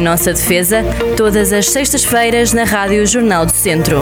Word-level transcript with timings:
Em 0.00 0.02
Nossa 0.02 0.32
Defesa, 0.32 0.82
todas 1.14 1.52
as 1.52 1.66
sextas-feiras 1.66 2.54
na 2.54 2.64
Rádio 2.64 3.06
Jornal 3.06 3.44
do 3.44 3.52
Centro. 3.52 4.00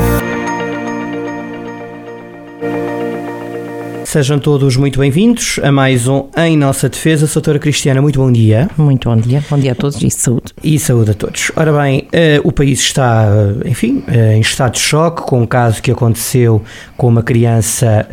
Sejam 4.05 4.39
todos 4.39 4.76
muito 4.76 5.00
bem-vindos 5.00 5.58
a 5.60 5.73
mais 5.73 6.07
um 6.07 6.28
Em 6.37 6.57
Nossa 6.57 6.89
Defesa. 6.89 7.26
Doutora 7.26 7.58
Cristiana, 7.58 8.00
muito 8.00 8.21
bom 8.21 8.30
dia. 8.30 8.71
Muito 8.79 9.09
bom 9.09 9.16
dia. 9.16 9.45
Bom 9.50 9.59
dia 9.59 9.73
a 9.73 9.75
todos 9.75 10.00
e 10.00 10.09
saúde. 10.09 10.55
E 10.62 10.79
saúde 10.79 11.11
a 11.11 11.14
todos. 11.14 11.50
Ora 11.57 11.73
bem, 11.73 12.03
uh, 12.03 12.46
o 12.49 12.53
país 12.53 12.79
está, 12.79 13.27
uh, 13.27 13.69
enfim, 13.69 14.05
uh, 14.07 14.35
em 14.35 14.41
estado 14.41 14.75
de 14.75 14.79
choque 14.79 15.23
com 15.23 15.43
um 15.43 15.46
caso 15.46 15.83
que 15.83 15.91
aconteceu 15.91 16.62
com 16.96 17.09
uma 17.09 17.25
criança, 17.25 18.07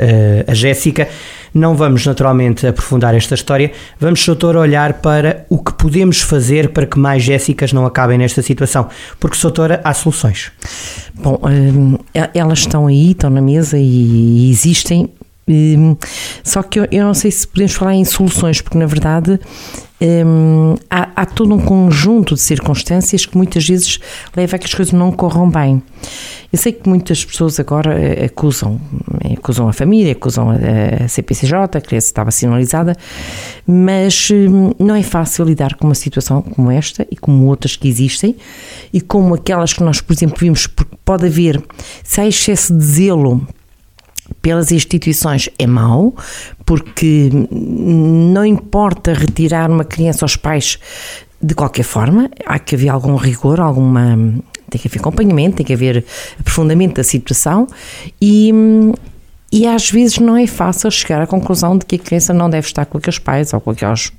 a 0.48 0.54
Jéssica. 0.56 1.08
Não 1.56 1.74
vamos 1.74 2.06
naturalmente 2.06 2.68
aprofundar 2.68 3.16
esta 3.16 3.34
história. 3.34 3.72
Vamos, 3.98 4.26
doutor, 4.26 4.58
olhar 4.58 4.96
para 4.96 5.46
o 5.50 5.58
que 5.58 5.74
podemos 5.74 6.20
fazer 6.20 6.74
para 6.74 6.86
que 6.86 7.00
mais 7.00 7.24
Jéssicas 7.24 7.72
não 7.72 7.86
acabem 7.86 8.18
nesta 8.18 8.42
situação. 8.42 8.90
Porque, 9.22 9.38
doutora, 9.42 9.80
há 9.82 9.94
soluções. 9.94 10.52
Bom, 11.14 11.40
elas 12.34 12.60
estão 12.60 12.88
aí, 12.88 13.12
estão 13.12 13.30
na 13.30 13.42
mesa 13.42 13.78
e 13.80 14.52
existem 14.52 15.10
um, 15.48 15.96
só 16.44 16.64
que 16.64 16.80
eu, 16.80 16.88
não 16.92 17.14
sei 17.14 17.32
se 17.32 17.48
podemos 17.48 17.74
falar 17.74 17.94
em 17.94 18.04
soluções, 18.04 18.62
porque 18.62 18.78
na 18.78 18.88
verdade 18.88 19.40
um, 20.26 20.76
há, 20.90 21.10
há, 21.16 21.26
todo 21.26 21.54
um 21.54 21.60
conjunto 21.60 22.36
de 22.36 22.42
circunstâncias 22.42 23.26
que 23.26 23.38
muitas 23.38 23.68
vezes 23.68 24.00
leva 24.36 24.56
a 24.56 24.60
que 24.60 24.66
as 24.66 24.74
coisas 24.74 24.94
não 24.94 25.12
corram 25.12 25.50
bem. 25.50 25.82
Eu 26.52 26.60
sei 26.60 26.72
que 26.72 26.88
muitas 26.88 27.26
pessoas 27.26 27.60
agora 27.60 28.00
eh, 28.00 28.26
acusam, 28.26 28.80
acusam 29.38 29.68
a 29.68 29.74
família, 29.74 30.14
acusam 30.14 30.50
a, 30.52 31.08
CPCJ, 31.08 31.78
a 31.78 31.82
criança 31.82 32.08
estava 32.08 32.32
sinalizada, 32.32 32.96
mas 33.68 34.30
um, 34.32 34.72
não 34.80 34.96
é 34.96 35.04
fácil 35.04 35.46
lidar 35.46 35.76
com 35.76 35.88
uma 35.88 35.96
situação 35.96 36.42
como 36.42 36.72
esta 36.72 37.06
e 37.12 37.18
como 37.18 37.48
outras 37.48 37.76
que 37.76 37.88
existem 37.88 38.36
e 38.94 39.02
como 39.02 39.34
aquelas 39.34 39.74
que 39.74 39.84
nós, 39.84 40.00
por 40.00 40.14
exemplo, 40.14 40.38
vimos, 40.40 40.68
porque 40.68 40.96
pode 41.04 41.26
haver, 41.26 41.62
se 42.04 42.22
há 42.22 42.28
excesso 42.28 42.74
de 42.74 42.84
zelo 42.84 43.46
pelas 44.42 44.72
instituições 44.72 45.50
é 45.58 45.68
mau, 45.68 46.16
porque 46.66 47.30
não 47.52 48.46
importa 48.46 49.14
retirar 49.14 49.70
uma 49.70 49.86
criança 49.86 50.26
aos 50.26 50.36
pais 50.36 50.80
de 51.42 51.54
qualquer 51.54 51.84
forma, 51.84 52.30
há 52.46 52.58
que 52.58 52.76
haver 52.76 52.90
algum 52.90 53.16
rigor, 53.16 53.60
alguma 53.60 54.18
tem 54.70 54.82
que 54.82 54.88
haver 54.88 55.00
acompanhamento, 55.00 55.58
tem 55.58 55.66
que 55.66 55.74
haver 55.74 56.04
aprofundamento 56.40 56.96
da 56.96 57.04
situação 57.04 57.68
e, 58.20 58.52
e 59.52 59.68
às 59.68 59.92
vezes 59.92 60.18
não 60.18 60.36
é 60.36 60.48
fácil 60.48 60.90
chegar 60.90 61.22
à 61.22 61.28
conclusão 61.28 61.78
de 61.78 61.86
que 61.86 61.96
a 61.96 62.00
criança 62.00 62.34
não 62.34 62.50
deve 62.50 62.68
estar 62.68 62.86
com 62.86 62.98
aqueles 62.98 63.20
pais 63.20 63.54
ou 63.54 63.62
com 63.62 63.72
aqueles 63.72 64.12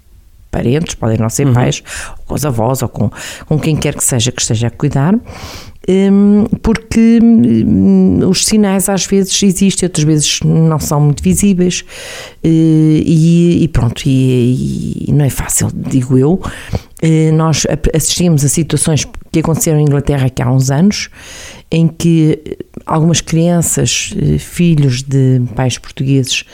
parentes, 0.51 0.95
podem 0.95 1.19
não 1.19 1.29
ser 1.29 1.47
uhum. 1.47 1.53
pais, 1.53 1.83
ou 2.11 2.25
com 2.25 2.35
os 2.35 2.45
avós, 2.45 2.81
ou 2.81 2.89
com, 2.89 3.11
com 3.47 3.59
quem 3.59 3.77
quer 3.77 3.95
que 3.95 4.05
seja 4.05 4.33
que 4.33 4.41
esteja 4.41 4.69
a 4.69 4.71
cuidar, 4.71 5.15
porque 6.63 7.21
hum, 7.23 8.19
os 8.29 8.45
sinais 8.45 8.89
às 8.89 9.07
vezes 9.07 9.41
existem, 9.43 9.87
outras 9.87 10.05
vezes 10.05 10.41
não 10.45 10.79
são 10.81 11.01
muito 11.01 11.23
visíveis 11.23 11.85
eh, 12.43 12.49
e, 13.05 13.63
e 13.63 13.69
pronto, 13.69 14.03
e, 14.07 15.07
e, 15.09 15.13
não 15.13 15.25
é 15.25 15.31
fácil, 15.31 15.71
digo 15.73 16.19
eu. 16.19 16.41
Eh, 17.01 17.31
nós 17.33 17.67
assistimos 17.95 18.45
a 18.45 18.49
situações 18.49 19.07
que 19.31 19.41
aconteceram 19.41 19.79
em 19.79 19.83
Inglaterra 19.83 20.27
aqui 20.27 20.43
há 20.43 20.51
uns 20.51 20.71
anos, 20.71 21.09
em 21.71 21.87
que 21.87 22.59
algumas 22.85 23.21
crianças, 23.21 24.15
eh, 24.17 24.39
filhos 24.39 25.03
de 25.03 25.41
pais 25.55 25.79
portugueses, 25.79 26.45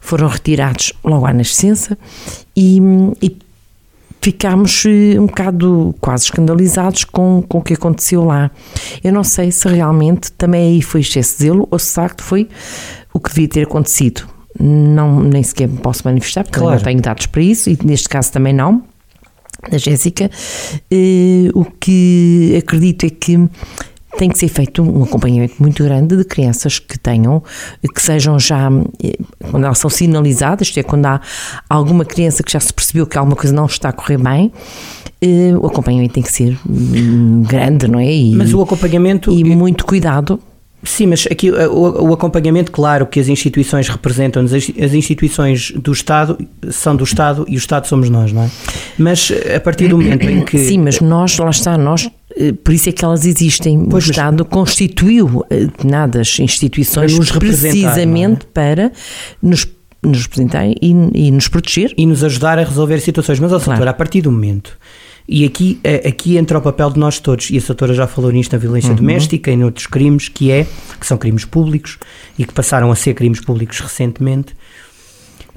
foram 0.00 0.28
retirados 0.28 0.92
logo 1.04 1.26
à 1.26 1.32
nascença 1.32 1.98
e, 2.56 2.78
e 3.20 3.36
ficámos 4.20 4.84
eh, 4.86 5.18
um 5.18 5.26
bocado 5.26 5.94
quase 6.00 6.24
escandalizados 6.24 7.04
com, 7.04 7.42
com 7.48 7.58
o 7.58 7.62
que 7.62 7.74
aconteceu 7.74 8.24
lá. 8.24 8.50
Eu 9.02 9.12
não 9.12 9.24
sei 9.24 9.50
se 9.50 9.68
realmente 9.68 10.32
também 10.32 10.74
aí 10.74 10.82
foi 10.82 11.00
excesso 11.00 11.38
de 11.38 11.44
zelo 11.44 11.68
ou 11.70 11.78
se 11.78 11.88
de 11.88 11.94
facto 11.94 12.22
foi 12.22 12.48
o 13.12 13.20
que 13.20 13.30
devia 13.30 13.48
ter 13.48 13.62
acontecido. 13.62 14.22
Não, 14.58 15.20
nem 15.20 15.42
sequer 15.42 15.68
me 15.68 15.78
posso 15.78 16.02
manifestar, 16.04 16.42
porque 16.44 16.58
claro. 16.58 16.76
não 16.76 16.82
tenho 16.82 17.00
dados 17.00 17.26
para 17.26 17.42
isso, 17.42 17.70
e 17.70 17.78
neste 17.84 18.08
caso 18.08 18.32
também 18.32 18.52
não, 18.52 18.82
da 19.70 19.78
Jéssica. 19.78 20.30
Uh, 20.92 21.50
o 21.54 21.64
que 21.64 22.56
acredito 22.58 23.06
é 23.06 23.10
que 23.10 23.48
tem 24.16 24.28
que 24.28 24.38
ser 24.38 24.48
feito 24.48 24.82
um 24.82 25.02
acompanhamento 25.04 25.54
muito 25.60 25.84
grande 25.84 26.16
de 26.16 26.24
crianças 26.24 26.78
que 26.78 26.98
tenham, 26.98 27.42
que 27.94 28.00
sejam 28.00 28.38
já, 28.38 28.70
eh, 29.02 29.16
quando 29.50 29.64
elas 29.64 29.78
são 29.78 29.90
sinalizadas, 29.90 30.68
isto 30.68 30.80
é, 30.80 30.82
quando 30.82 31.06
há 31.06 31.20
alguma 31.68 32.04
criança 32.04 32.42
que 32.42 32.50
já 32.50 32.60
se 32.60 32.72
percebeu 32.72 33.06
que 33.06 33.18
alguma 33.18 33.36
coisa 33.36 33.54
não 33.54 33.66
está 33.66 33.90
a 33.90 33.92
correr 33.92 34.18
bem, 34.18 34.52
eh, 35.20 35.52
o 35.60 35.66
acompanhamento 35.66 36.14
tem 36.14 36.22
que 36.22 36.32
ser 36.32 36.58
hum, 36.68 37.42
grande, 37.42 37.88
não 37.88 37.98
é? 37.98 38.10
E, 38.10 38.34
Mas 38.34 38.54
o 38.54 38.62
acompanhamento. 38.62 39.30
E 39.30 39.44
muito 39.44 39.84
cuidado. 39.84 40.40
Sim, 40.82 41.06
mas 41.08 41.26
aqui 41.28 41.50
o, 41.50 42.08
o, 42.08 42.12
acompanhamento, 42.12 42.70
claro, 42.70 43.04
que 43.04 43.18
as 43.18 43.28
instituições 43.28 43.88
representam, 43.88 44.44
as, 44.44 44.52
as 44.52 44.94
instituições 44.94 45.72
do 45.72 45.92
Estado 45.92 46.38
são 46.70 46.94
do 46.94 47.02
Estado 47.02 47.44
e 47.48 47.56
o 47.56 47.58
Estado 47.58 47.86
somos 47.86 48.08
nós, 48.08 48.32
não 48.32 48.44
é? 48.44 48.50
Mas 48.96 49.32
a 49.54 49.58
partir 49.58 49.88
do 49.88 49.98
momento 49.98 50.24
em 50.28 50.44
que. 50.44 50.56
Sim, 50.56 50.78
mas 50.78 51.00
nós, 51.00 51.36
lá 51.36 51.50
está, 51.50 51.76
nós 51.76 52.08
eh, 52.36 52.52
por 52.52 52.72
isso 52.72 52.88
é 52.88 52.92
que 52.92 53.04
elas 53.04 53.26
existem. 53.26 53.86
Pois, 53.86 54.06
o 54.06 54.10
Estado 54.10 54.44
constituiu 54.44 55.44
eh, 55.50 55.64
determinadas 55.64 56.38
instituições 56.38 57.12
para 57.12 57.18
nos 57.18 57.32
precisamente 57.32 58.46
é? 58.46 58.48
para 58.54 58.92
nos, 59.42 59.66
nos 60.02 60.22
representar 60.22 60.66
e, 60.66 60.76
e, 60.80 61.30
nos 61.32 61.48
proteger. 61.48 61.92
E 61.96 62.06
nos 62.06 62.22
ajudar 62.22 62.58
a 62.58 62.62
resolver 62.62 63.00
situações. 63.00 63.40
Mas, 63.40 63.52
ó, 63.52 63.56
claro. 63.56 63.70
doutora, 63.70 63.90
a 63.90 63.94
partir 63.94 64.20
do 64.20 64.30
momento. 64.30 64.78
E 65.28 65.44
aqui, 65.44 65.78
eh, 65.84 66.08
aqui 66.08 66.38
entra 66.38 66.56
o 66.56 66.62
papel 66.62 66.90
de 66.90 66.98
nós 66.98 67.20
todos, 67.20 67.50
e 67.50 67.58
a 67.58 67.60
doutora 67.60 67.92
já 67.92 68.06
falou 68.06 68.32
nisto 68.32 68.52
na 68.52 68.58
violência 68.58 68.90
uhum. 68.90 68.96
doméstica 68.96 69.50
e 69.50 69.56
noutros 69.56 69.86
crimes, 69.86 70.30
que 70.30 70.50
é, 70.50 70.66
que 70.98 71.06
são 71.06 71.18
crimes 71.18 71.44
públicos 71.44 71.98
e 72.38 72.46
que 72.46 72.54
passaram 72.54 72.90
a 72.90 72.96
ser 72.96 73.12
crimes 73.12 73.38
públicos 73.38 73.78
recentemente, 73.78 74.56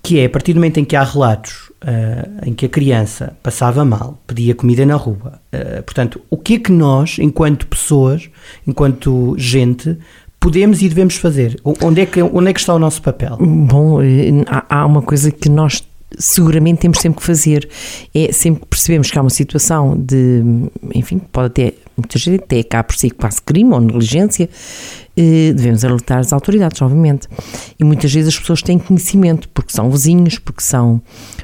que 0.04 0.20
é 0.20 0.26
a 0.26 0.30
partir 0.30 0.52
do 0.52 0.58
momento 0.58 0.80
em 0.80 0.84
que 0.84 0.96
há 0.96 1.04
relatos 1.04 1.72
uh, 1.84 2.46
em 2.46 2.54
que 2.54 2.66
a 2.66 2.70
criança 2.70 3.38
passava 3.42 3.86
mal, 3.86 4.22
pedia 4.28 4.54
comida 4.54 4.86
na 4.86 4.96
rua. 4.96 5.40
Uh, 5.54 5.82
portanto, 5.84 6.20
o 6.30 6.38
que 6.38 6.56
é 6.56 6.60
que 6.60 6.72
nós, 6.72 7.18
enquanto 7.20 7.66
pessoas, 7.68 8.30
enquanto 8.68 9.36
gente, 9.38 9.98
podemos 10.38 10.82
e 10.82 10.90
devemos 10.90 11.16
fazer? 11.16 11.58
Onde 11.64 12.02
é 12.02 12.06
que, 12.06 12.22
onde 12.22 12.50
é 12.50 12.54
que 12.54 12.60
está 12.60 12.74
o 12.74 12.80
nosso 12.80 13.02
papel? 13.02 13.38
Bom, 13.40 14.00
há 14.68 14.86
uma 14.86 15.02
coisa 15.02 15.32
que 15.32 15.48
nós 15.48 15.82
seguramente 16.18 16.80
temos 16.80 17.00
sempre 17.00 17.20
que 17.20 17.26
fazer. 17.26 17.70
É 18.14 18.32
sempre 18.32 18.62
que 18.62 18.68
percebemos 18.68 19.10
que 19.10 19.18
há 19.18 19.22
uma 19.22 19.30
situação 19.30 19.98
de, 19.98 20.44
enfim, 20.94 21.20
pode 21.20 21.48
até, 21.48 21.74
muitas 21.96 22.24
vezes 22.24 22.42
até 22.42 22.64
cá 22.64 22.84
por 22.84 22.96
si 22.96 23.10
quase 23.10 23.42
crime 23.42 23.74
ou 23.74 23.80
negligência, 23.80 24.50
eh, 25.16 25.54
devemos 25.54 25.84
alertar 25.84 26.20
as 26.20 26.32
autoridades, 26.32 26.82
obviamente. 26.82 27.28
E 27.80 27.84
muitas 27.84 28.14
vezes 28.14 28.34
as 28.34 28.40
pessoas 28.40 28.62
têm 28.62 28.80
conhecimento, 28.80 29.50
porque 29.50 29.72
são 29.72 29.90
vizinhos, 29.90 30.40
porque 30.40 30.64
são, 30.64 31.02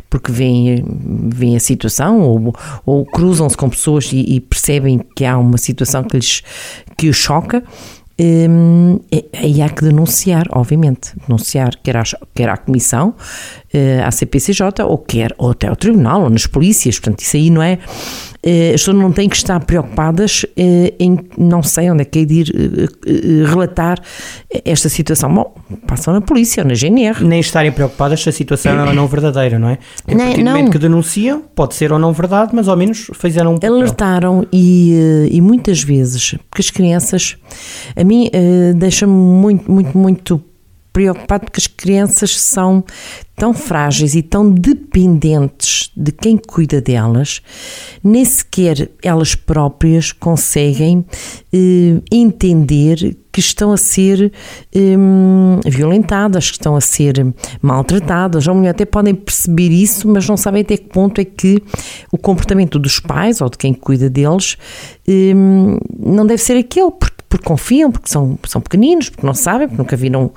porque 0.10 0.32
veem, 0.32 0.84
veem 1.30 1.56
a 1.56 1.60
situação 1.60 2.22
ou, 2.22 2.54
ou 2.86 3.06
cruzam-se 3.06 3.58
com 3.58 3.70
pessoas 3.70 4.12
e, 4.12 4.36
e, 4.36 4.40
percebem 4.40 5.00
que 5.16 5.26
há 5.26 5.38
uma 5.38 5.58
situação 5.58 6.04
que 6.04 6.18
lhes 6.18 6.44
que 6.98 7.10
os 7.10 7.18
choca 7.18 7.64
Hum, 8.20 9.00
aí 9.32 9.62
há 9.62 9.70
que 9.70 9.84
denunciar, 9.84 10.48
obviamente, 10.52 11.14
denunciar 11.28 11.78
quer 11.84 11.98
à, 11.98 12.04
quer 12.34 12.50
à 12.50 12.58
Comissão, 12.58 13.14
eh, 13.72 14.02
à 14.04 14.10
CPCJ, 14.10 14.84
ou 14.84 14.98
quer 14.98 15.36
ou 15.38 15.52
até 15.52 15.68
ao 15.68 15.76
Tribunal, 15.76 16.24
ou 16.24 16.30
nas 16.30 16.48
polícias, 16.48 17.00
portanto, 17.00 17.20
isso 17.20 17.38
aí 17.38 17.52
não 17.52 17.62
é 17.62 17.78
as 18.74 18.82
pessoas 18.82 18.98
não 18.98 19.12
têm 19.12 19.28
que 19.28 19.36
estar 19.36 19.60
preocupadas 19.64 20.46
eh, 20.56 20.94
em 21.00 21.20
não 21.38 21.62
sei 21.62 21.92
onde 21.92 22.02
é 22.02 22.06
que 22.06 22.20
é 22.20 22.26
de 22.26 22.34
ir 22.34 22.56
eh, 22.56 23.46
relatar 23.46 24.00
esta 24.64 24.90
situação. 24.90 25.34
Bom, 25.34 25.56
passam 25.86 26.14
na 26.14 26.22
polícia 26.22 26.64
ou 26.64 26.68
na 26.70 26.74
GNR. 26.74 27.24
Nem 27.24 27.40
estarem 27.40 27.72
preocupadas 27.72 28.22
se 28.22 28.30
a 28.30 28.32
situação 28.32 28.72
é 28.80 28.84
ou 28.84 28.94
não 28.94 29.08
verdadeira, 29.08 29.60
não 29.60 29.70
é? 29.70 29.80
A 30.08 30.16
partir 30.16 30.44
do 30.44 30.50
momento 30.50 30.72
que 30.72 30.80
denunciam, 30.80 31.42
pode 31.56 31.76
ser 31.76 31.92
ou 31.92 32.00
não 32.00 32.14
verdade, 32.14 32.52
mas 32.54 32.68
ao 32.68 32.78
menos 32.78 33.10
fizeram 33.14 33.56
um 33.56 33.60
Alertaram 33.68 34.46
e, 34.52 35.30
e 35.32 35.42
muitas 35.42 35.84
vezes, 35.84 36.36
porque 36.50 36.62
as 36.62 36.70
crianças, 36.70 37.36
a 37.96 38.04
mim 38.04 38.30
deixa-me 38.76 39.14
muito, 39.14 39.72
muito, 39.72 39.98
muito 39.98 40.42
preocupado 40.98 41.46
porque 41.46 41.60
as 41.60 41.68
crianças 41.68 42.40
são 42.40 42.84
tão 43.36 43.54
frágeis 43.54 44.16
e 44.16 44.24
tão 44.24 44.50
dependentes 44.50 45.92
de 45.96 46.12
quem 46.12 46.38
cuida 46.38 46.82
delas, 46.82 47.40
nem 48.04 48.26
sequer 48.26 48.90
elas 49.04 49.36
próprias 49.36 50.12
conseguem 50.12 51.06
eh, 51.54 52.02
entender 52.12 53.16
que 53.32 53.40
estão 53.40 53.72
a 53.72 53.78
ser 53.78 54.34
eh, 54.74 54.96
violentadas, 55.70 56.50
que 56.50 56.58
estão 56.58 56.76
a 56.76 56.82
ser 56.82 57.32
maltratadas. 57.62 58.48
Ou 58.48 58.56
mulher 58.56 58.72
até 58.72 58.84
podem 58.84 59.14
perceber 59.14 59.70
isso, 59.70 60.08
mas 60.08 60.28
não 60.28 60.36
sabem 60.36 60.64
até 60.64 60.78
que 60.78 60.90
ponto 60.90 61.22
é 61.22 61.26
que 61.26 61.62
o 62.12 62.18
comportamento 62.18 62.80
dos 62.80 63.00
pais 63.00 63.40
ou 63.40 63.52
de 63.52 63.58
quem 63.60 63.72
cuida 63.72 64.10
deles 64.10 64.58
eh, 65.08 65.36
não 66.00 66.26
deve 66.26 66.42
ser 66.42 66.58
aquele, 66.58 66.90
porque 66.90 67.17
porque 67.38 67.48
confiam, 67.48 67.92
porque 67.92 68.10
são, 68.10 68.38
são 68.48 68.62
pequeninos, 68.62 69.10
porque 69.10 69.26
não 69.26 69.34
sabem, 69.34 69.68
porque 69.68 69.82
nunca 69.82 69.96
viram, 69.96 70.32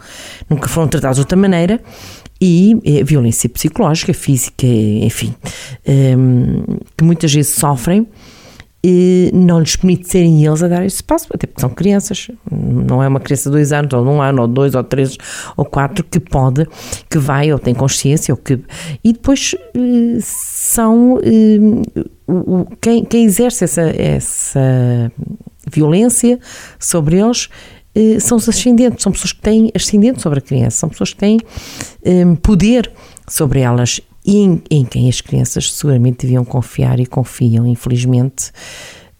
nunca 0.49 0.69
foram 0.69 0.88
tratados 0.88 1.17
de 1.17 1.23
outra 1.23 1.37
maneira. 1.37 1.81
E 2.41 2.79
é, 2.85 3.05
violência 3.05 3.49
psicológica, 3.50 4.14
física, 4.14 4.67
enfim, 4.67 5.35
um, 5.87 6.79
que 6.97 7.05
muitas 7.05 7.32
vezes 7.32 7.55
sofrem 7.55 8.06
não 9.32 9.61
lhes 9.61 9.76
permite 9.76 10.08
serem 10.08 10.44
eles 10.44 10.62
a 10.62 10.69
dar 10.69 10.85
esse 10.85 11.02
passo, 11.02 11.26
até 11.35 11.47
porque 11.47 11.61
são 11.61 11.69
crianças, 11.70 12.31
não 12.50 13.02
é 13.02 13.08
uma 13.08 13.20
criança 13.20 13.50
de 13.50 13.56
dois 13.56 13.73
anos, 13.73 13.93
ou 13.93 14.02
de 14.02 14.08
um 14.08 14.23
ano, 14.23 14.43
ou 14.43 14.49
dois, 14.49 14.75
ou 14.75 14.82
três, 14.82 15.19
ou 15.56 15.64
quatro, 15.64 16.02
que 16.02 16.19
pode, 16.19 16.67
que 17.08 17.19
vai, 17.19 17.52
ou 17.52 17.58
tem 17.58 17.75
consciência, 17.75 18.32
ou 18.32 18.38
que... 18.38 18.58
E 19.05 19.12
depois 19.12 19.55
eh, 19.75 20.19
são... 20.23 21.20
Eh, 21.23 21.58
quem, 22.81 23.05
quem 23.05 23.25
exerce 23.25 23.64
essa, 23.64 23.82
essa 23.82 25.12
violência 25.72 26.38
sobre 26.78 27.19
eles 27.19 27.49
eh, 27.94 28.19
são 28.20 28.38
os 28.38 28.49
ascendentes, 28.49 29.02
são 29.02 29.12
pessoas 29.12 29.32
que 29.32 29.40
têm 29.40 29.70
ascendente 29.75 30.20
sobre 30.20 30.38
a 30.38 30.43
criança, 30.43 30.78
são 30.78 30.88
pessoas 30.88 31.12
que 31.12 31.19
têm 31.19 31.38
poder 32.43 32.90
sobre 33.28 33.61
elas 33.61 34.00
e 34.25 34.37
em, 34.37 34.62
em 34.70 34.84
quem 34.84 35.08
as 35.08 35.20
crianças 35.20 35.72
seguramente 35.72 36.26
deviam 36.26 36.44
confiar 36.44 37.00
e 37.00 37.06
confiam. 37.06 37.67
Infelizmente, 37.67 38.52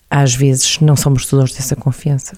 às 0.09 0.35
vezes 0.35 0.79
não 0.81 0.97
são 0.97 1.13
merecedores 1.13 1.55
dessa 1.55 1.77
confiança. 1.77 2.37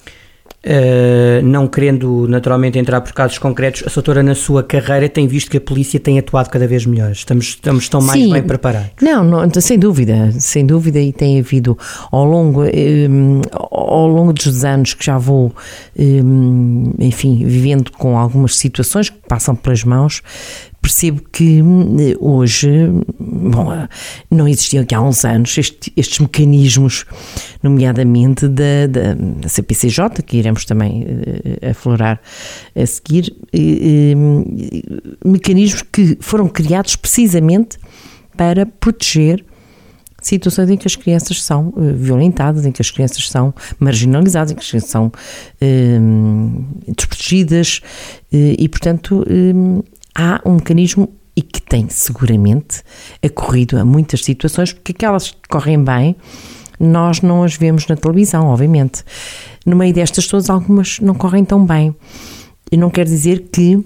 Uh, 0.65 1.43
não 1.43 1.67
querendo 1.67 2.25
naturalmente 2.29 2.79
entrar 2.79 3.01
por 3.01 3.11
casos 3.11 3.37
concretos, 3.37 3.83
a 3.85 3.93
doutora 3.93 4.23
na 4.23 4.33
sua 4.33 4.63
carreira 4.63 5.09
tem 5.09 5.27
visto 5.27 5.51
que 5.51 5.57
a 5.57 5.61
polícia 5.61 5.99
tem 5.99 6.17
atuado 6.17 6.49
cada 6.49 6.65
vez 6.65 6.85
melhor. 6.85 7.11
Estamos, 7.11 7.47
estamos 7.47 7.89
tão 7.89 8.01
mais 8.01 8.21
Sim. 8.21 8.31
bem 8.31 8.41
preparados. 8.41 8.91
Não, 9.01 9.25
não, 9.25 9.49
sem 9.59 9.77
dúvida, 9.77 10.31
sem 10.39 10.65
dúvida, 10.65 11.01
e 11.01 11.11
tem 11.11 11.37
havido 11.37 11.77
ao 12.09 12.23
longo, 12.23 12.61
um, 12.61 12.65
ehm, 12.65 13.41
ao 13.51 14.07
longo 14.07 14.31
dos 14.31 14.63
anos 14.63 14.93
que 14.93 15.05
já 15.05 15.17
vou, 15.17 15.53
um, 15.99 16.93
ehm, 16.97 17.07
enfim, 17.07 17.45
vivendo 17.45 17.91
com 17.91 18.17
algumas 18.17 18.55
situações 18.55 19.09
que 19.09 19.17
passam 19.27 19.55
pelas 19.55 19.83
mãos, 19.83 20.21
percebo 20.83 21.21
que 21.31 21.61
hum, 21.61 21.95
hoje, 22.19 22.69
bom, 23.17 23.69
não 24.29 24.45
existiam 24.47 24.83
aqui 24.83 24.93
há 24.93 25.01
uns 25.01 25.23
anos 25.23 25.57
este, 25.57 25.93
estes 25.95 26.19
mecanismos, 26.19 27.05
nomeadamente 27.63 28.49
da, 28.49 28.85
da, 28.87 29.47
CPCJ, 29.47 30.21
que 30.25 30.37
iremos 30.37 30.65
também 30.65 31.03
uh, 31.03 31.69
aflorar 31.71 32.19
a 32.75 32.85
seguir, 32.85 33.33
uh, 33.55 35.27
mecanismos 35.27 35.83
que 35.83 36.17
foram 36.19 36.49
criados 36.49 36.97
precisamente 36.97 37.79
para 38.35 38.65
proteger 38.65 39.45
situações 40.21 40.69
em 40.69 40.77
que 40.77 40.87
as 40.87 40.97
crianças 40.97 41.41
são 41.43 41.73
violentadas, 41.95 42.65
em 42.65 42.71
que 42.71 42.81
as 42.81 42.91
crianças 42.91 43.29
são 43.29 43.53
marginalizadas, 43.79 44.51
em 44.51 44.55
que 44.55 44.61
as 44.61 44.69
crianças 44.69 44.89
são 44.89 45.11
desprotegidas 46.95 47.81
e, 48.31 48.69
portanto, 48.69 49.25
há 50.15 50.41
um 50.45 50.55
mecanismo 50.55 51.09
e 51.35 51.41
que 51.41 51.61
tem 51.61 51.89
seguramente 51.89 52.83
ocorrido 53.23 53.77
a 53.77 53.85
muitas 53.85 54.23
situações, 54.23 54.71
porque 54.71 54.91
aquelas 54.91 55.31
que 55.31 55.47
correm 55.49 55.83
bem, 55.83 56.15
nós 56.79 57.21
não 57.21 57.43
as 57.43 57.55
vemos 57.55 57.87
na 57.87 57.95
televisão, 57.95 58.47
obviamente. 58.47 59.03
No 59.65 59.75
meio 59.75 59.93
destas 59.93 60.27
todas, 60.27 60.49
algumas 60.49 60.99
não 60.99 61.15
correm 61.15 61.43
tão 61.43 61.65
bem. 61.65 61.95
E 62.71 62.77
não 62.77 62.89
quer 62.89 63.05
dizer 63.05 63.47
que 63.51 63.83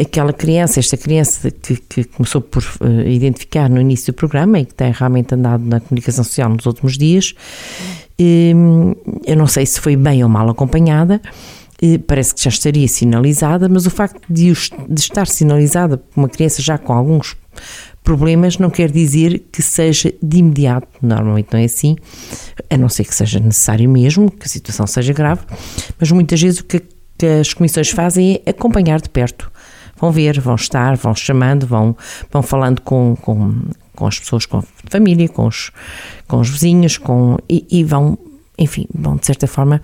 aquela 0.00 0.32
criança, 0.32 0.80
esta 0.80 0.96
criança 0.96 1.50
que, 1.50 1.76
que 1.76 2.04
começou 2.04 2.40
por 2.40 2.62
uh, 2.62 3.08
identificar 3.08 3.68
no 3.68 3.80
início 3.80 4.12
do 4.12 4.16
programa 4.16 4.58
e 4.60 4.64
que 4.64 4.74
tem 4.74 4.92
realmente 4.92 5.34
andado 5.34 5.64
na 5.64 5.80
comunicação 5.80 6.24
social 6.24 6.50
nos 6.50 6.66
últimos 6.66 6.98
dias, 6.98 7.34
um, 8.20 8.94
eu 9.24 9.36
não 9.36 9.46
sei 9.46 9.64
se 9.64 9.80
foi 9.80 9.96
bem 9.96 10.22
ou 10.22 10.28
mal 10.28 10.48
acompanhada, 10.50 11.20
parece 12.06 12.34
que 12.34 12.42
já 12.42 12.50
estaria 12.50 12.86
sinalizada, 12.86 13.68
mas 13.68 13.86
o 13.86 13.90
facto 13.90 14.20
de, 14.28 14.52
de 14.88 15.00
estar 15.00 15.26
sinalizada 15.26 15.96
por 15.96 16.20
uma 16.20 16.28
criança 16.28 16.60
já 16.60 16.76
com 16.76 16.92
alguns 16.92 17.36
problemas 18.04 18.58
não 18.58 18.70
quer 18.70 18.90
dizer 18.90 19.44
que 19.52 19.62
seja 19.62 20.12
de 20.22 20.38
imediato, 20.38 20.88
normalmente 21.02 21.48
não 21.52 21.60
é 21.60 21.64
assim, 21.64 21.96
a 22.68 22.76
não 22.76 22.88
ser 22.88 23.04
que 23.04 23.14
seja 23.14 23.40
necessário 23.40 23.88
mesmo, 23.88 24.30
que 24.30 24.46
a 24.46 24.48
situação 24.48 24.86
seja 24.86 25.12
grave, 25.12 25.42
mas 25.98 26.10
muitas 26.10 26.40
vezes 26.40 26.60
o 26.60 26.64
que, 26.64 26.82
que 27.16 27.26
as 27.26 27.54
comissões 27.54 27.90
fazem 27.90 28.40
é 28.44 28.50
acompanhar 28.50 29.00
de 29.00 29.08
perto. 29.08 29.50
Vão 29.98 30.10
ver, 30.10 30.40
vão 30.40 30.54
estar, 30.54 30.96
vão 30.96 31.14
chamando, 31.14 31.66
vão, 31.66 31.94
vão 32.30 32.42
falando 32.42 32.80
com, 32.80 33.14
com, 33.20 33.62
com 33.94 34.06
as 34.06 34.18
pessoas, 34.18 34.46
com 34.46 34.58
a 34.58 34.64
família, 34.88 35.28
com 35.28 35.46
os, 35.46 35.70
com 36.26 36.40
os 36.40 36.48
vizinhos, 36.48 36.96
com, 36.96 37.36
e, 37.48 37.66
e 37.70 37.84
vão, 37.84 38.18
enfim, 38.58 38.86
vão 38.94 39.16
de 39.16 39.26
certa 39.26 39.46
forma 39.46 39.82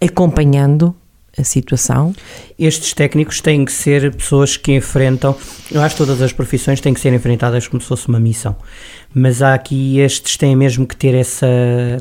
acompanhando 0.00 0.94
a 1.40 1.44
situação. 1.44 2.14
Estes 2.58 2.92
técnicos 2.92 3.40
têm 3.40 3.64
que 3.64 3.72
ser 3.72 4.14
pessoas 4.14 4.56
que 4.56 4.72
enfrentam, 4.72 5.34
eu 5.70 5.80
acho 5.80 5.94
que 5.94 5.98
todas 5.98 6.20
as 6.20 6.32
profissões 6.32 6.80
têm 6.80 6.92
que 6.92 7.00
ser 7.00 7.12
enfrentadas 7.12 7.66
como 7.66 7.80
se 7.80 7.88
fosse 7.88 8.08
uma 8.08 8.20
missão, 8.20 8.56
mas 9.14 9.42
há 9.42 9.54
aqui 9.54 9.98
estes 9.98 10.36
têm 10.36 10.54
mesmo 10.54 10.86
que 10.86 10.94
ter 10.94 11.14
essa, 11.14 11.46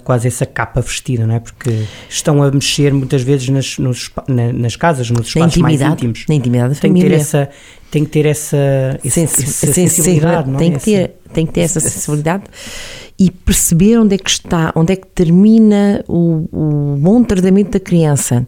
quase 0.04 0.28
essa 0.28 0.46
capa 0.46 0.82
vestida, 0.82 1.26
não 1.26 1.36
é? 1.36 1.40
Porque 1.40 1.86
estão 2.10 2.44
a 2.44 2.52
mexer 2.52 2.94
muitas 2.94 3.22
vezes 3.22 3.50
nas, 3.50 3.78
nos, 3.78 4.12
nas 4.28 4.76
casas, 4.76 5.10
nos 5.10 5.28
espaços 5.28 5.58
mais 5.58 5.82
íntimos. 5.82 6.26
Na 6.28 6.36
intimidade 6.36 6.76
da 6.76 6.80
tem 6.80 6.92
família. 6.92 7.10
Que 7.10 7.16
ter 7.16 7.22
essa, 7.22 7.50
tem 7.90 8.06
que 8.06 8.12
ter 8.12 8.26
essa, 8.26 9.00
essa, 9.04 9.20
essa 9.22 9.74
sensibilidade, 9.74 10.50
não 10.50 10.60
é? 10.60 10.60
Tem 10.60 10.74
que 10.74 10.80
ter, 10.80 11.12
tem 11.34 11.46
que 11.46 11.54
ter 11.54 11.62
essa 11.62 11.80
sensibilidade 11.80 12.44
e 13.20 13.30
perceber 13.30 13.98
onde 13.98 14.16
é 14.16 14.18
que 14.18 14.30
está, 14.30 14.72
onde 14.76 14.94
é 14.94 14.96
que 14.96 15.08
termina 15.08 16.04
o, 16.08 16.48
o 16.52 16.98
bom 16.98 17.22
tratamento 17.22 17.72
da 17.72 17.80
criança, 17.80 18.48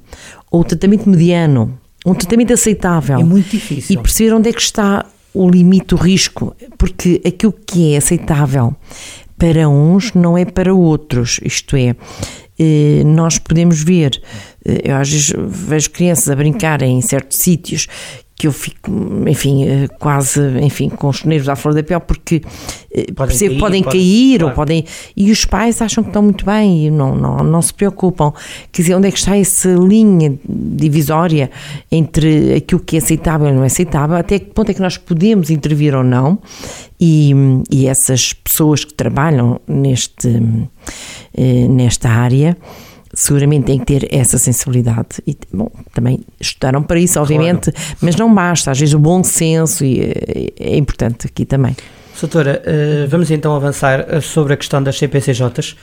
ou 0.52 0.62
o 0.62 0.64
tratamento 0.64 1.10
mediano, 1.10 1.80
um 2.06 2.14
tratamento 2.14 2.54
aceitável. 2.54 3.20
É 3.20 3.24
muito 3.24 3.50
difícil. 3.50 3.98
E 3.98 4.02
perceber 4.02 4.34
onde 4.34 4.50
é 4.50 4.54
que 4.54 4.62
está 4.62 5.06
o 5.34 5.50
limite, 5.50 5.96
o 5.96 5.98
risco, 5.98 6.54
porque 6.78 7.22
aquilo 7.26 7.54
que 7.54 7.94
é 7.94 7.98
aceitável 7.98 8.76
para 9.38 9.68
uns 9.70 10.14
não 10.14 10.38
é 10.38 10.46
para 10.46 10.74
outros, 10.74 11.40
isto 11.44 11.76
é, 11.76 11.96
eh, 12.60 13.04
nós 13.04 13.40
podemos 13.40 13.82
ver, 13.82 14.22
eh, 14.64 14.82
eu 14.84 14.96
às 14.96 15.10
vezes 15.10 15.34
vejo 15.48 15.90
crianças 15.90 16.30
a 16.30 16.36
brincar 16.36 16.82
em 16.84 17.02
certos 17.02 17.38
sítios 17.38 17.88
que 18.42 18.48
eu 18.48 18.52
fico, 18.52 18.90
enfim, 19.28 19.68
eh, 19.68 19.88
quase, 20.00 20.42
enfim, 20.62 20.90
com 20.90 21.10
os 21.10 21.24
nervos 21.24 21.48
à 21.48 21.56
flor 21.56 21.76
da 21.76 21.84
pele, 21.84 22.00
porque 22.00 22.42
eh, 22.92 23.12
podem 23.14 23.28
percebo, 23.28 23.52
cair, 23.52 23.60
podem 23.60 23.84
cair 23.84 24.40
claro. 24.40 24.48
ou 24.48 24.56
podem. 24.56 24.86
E 25.16 25.30
os 25.30 25.46
pais 25.46 25.80
acham 25.80 26.04
que 26.04 26.10
estão 26.10 26.24
muito 26.24 26.44
bem 26.44 26.88
e 26.88 26.90
não, 26.90 27.14
não, 27.14 27.38
não 27.38 27.62
se 27.62 27.72
preocupam. 27.72 28.34
Quer 28.72 28.82
dizer, 28.82 28.96
onde 28.96 29.10
é 29.10 29.12
que 29.12 29.20
está 29.20 29.38
essa 29.38 29.70
linha 29.70 30.34
divisória 30.50 31.52
entre 31.92 32.56
aquilo 32.56 32.82
que 32.82 32.96
é 32.96 33.00
aceitável 33.00 33.48
e 33.48 33.52
não 33.52 33.62
é 33.62 33.68
aceitável? 33.68 34.18
Até 34.18 34.40
que 34.40 34.48
ponto 34.48 34.72
é 34.72 34.74
que 34.74 34.82
nós 34.82 34.98
podemos 34.98 35.52
intervir 35.52 35.94
ou 35.94 36.04
não? 36.04 36.40
E, 37.00 37.32
e 37.70 37.86
essas 37.86 38.34
pessoas 38.34 38.84
que 38.84 38.96
trabalham 38.96 39.62
neste, 39.68 40.30
eh, 41.38 41.68
nesta 41.68 42.10
área 42.10 42.58
seguramente 43.14 43.66
têm 43.66 43.80
que 43.80 43.86
ter 43.86 44.08
essa 44.14 44.38
sensibilidade 44.38 45.22
e 45.28 45.38
bom, 45.54 45.70
também 45.94 46.22
estudaram 46.40 46.82
para 46.82 47.00
isso, 47.00 47.20
obviamente, 47.20 47.72
claro. 47.72 47.98
mas 48.02 48.16
não 48.16 48.34
basta, 48.34 48.72
às 48.72 48.80
vezes 48.80 48.94
o 48.94 49.00
bom 49.00 49.24
senso 49.24 49.84
e, 49.84 50.02
é, 50.02 50.54
é 50.60 50.78
importante 50.78 51.28
aqui 51.28 51.46
também. 51.46 51.76
Doutora, 52.22 52.62
eh, 52.66 53.08
vamos 53.10 53.32
então 53.32 53.56
avançar 53.56 54.06
eh, 54.08 54.22
sobre 54.22 54.54
a 54.54 54.58
questão 54.58 54.84
das 54.84 54.98
CPCJs 55.00 55.76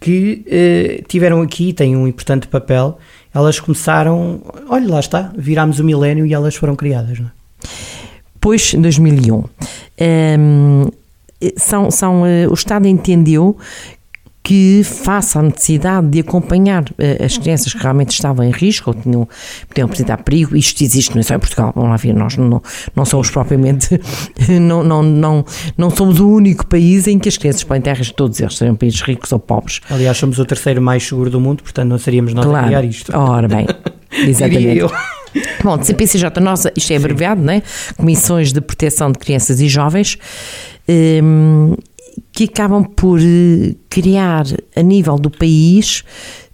que 0.00 0.42
eh, 0.46 1.02
tiveram 1.06 1.42
aqui, 1.42 1.74
têm 1.74 1.94
um 1.94 2.08
importante 2.08 2.48
papel, 2.48 2.98
elas 3.34 3.60
começaram, 3.60 4.40
olha 4.68 4.88
lá 4.88 5.00
está, 5.00 5.30
virámos 5.36 5.80
o 5.80 5.84
milénio 5.84 6.24
e 6.24 6.32
elas 6.32 6.54
foram 6.54 6.74
criadas, 6.74 7.18
não 7.18 7.26
é? 7.26 7.30
Pois, 8.40 8.72
2001. 8.72 9.34
Um, 9.34 9.46
ehm, 9.98 10.88
são, 11.56 11.90
são, 11.90 12.22
o 12.50 12.54
Estado 12.54 12.86
entendeu 12.88 13.56
que 14.44 14.82
faça 14.84 15.38
a 15.38 15.42
necessidade 15.42 16.06
de 16.06 16.20
acompanhar 16.20 16.82
uh, 16.82 17.24
as 17.24 17.38
crianças 17.38 17.72
que 17.72 17.82
realmente 17.82 18.10
estavam 18.10 18.44
em 18.44 18.50
risco 18.50 18.90
ou 18.90 18.94
tinham, 18.94 19.26
podiam 19.66 19.86
apresentar 19.86 20.18
perigo, 20.18 20.54
isto 20.54 20.84
existe 20.84 21.14
não 21.14 21.20
é 21.20 21.22
só 21.22 21.34
em 21.34 21.38
Portugal, 21.38 21.72
vamos 21.74 21.90
lá 21.90 21.96
ver, 21.96 22.12
nós 22.12 22.36
não, 22.36 22.62
não 22.94 23.04
somos 23.06 23.30
propriamente, 23.30 23.98
não, 24.60 24.84
não, 24.84 25.02
não, 25.02 25.44
não 25.78 25.88
somos 25.88 26.20
o 26.20 26.28
único 26.28 26.66
país 26.66 27.08
em 27.08 27.18
que 27.18 27.26
as 27.26 27.38
crianças 27.38 27.64
podem 27.64 27.80
ter 27.80 27.96
risco, 27.96 28.14
todos 28.14 28.38
eles 28.38 28.54
sejam 28.54 28.76
países 28.76 29.00
ricos 29.00 29.32
ou 29.32 29.38
pobres. 29.38 29.80
Aliás, 29.88 30.18
somos 30.18 30.38
o 30.38 30.44
terceiro 30.44 30.82
mais 30.82 31.02
seguro 31.02 31.30
do 31.30 31.40
mundo, 31.40 31.62
portanto 31.62 31.88
não 31.88 31.98
seríamos 31.98 32.34
nós 32.34 32.44
claro. 32.44 32.66
a 32.66 32.68
criar 32.68 32.84
isto. 32.84 33.16
Ora 33.16 33.48
bem, 33.48 33.66
exatamente. 34.12 34.92
Bom, 35.62 35.82
CPCJ 35.82 36.30
nossa, 36.42 36.70
isto 36.76 36.92
é 36.92 36.96
abreviado, 36.96 37.40
não 37.40 37.54
é? 37.54 37.62
Comissões 37.96 38.52
de 38.52 38.60
Proteção 38.60 39.10
de 39.10 39.18
Crianças 39.18 39.58
e 39.60 39.68
Jovens, 39.68 40.18
um, 40.86 41.74
que 42.34 42.44
acabam 42.44 42.84
por 42.84 43.20
eh, 43.20 43.76
criar 43.88 44.44
a 44.74 44.82
nível 44.82 45.16
do 45.16 45.30
país 45.30 46.02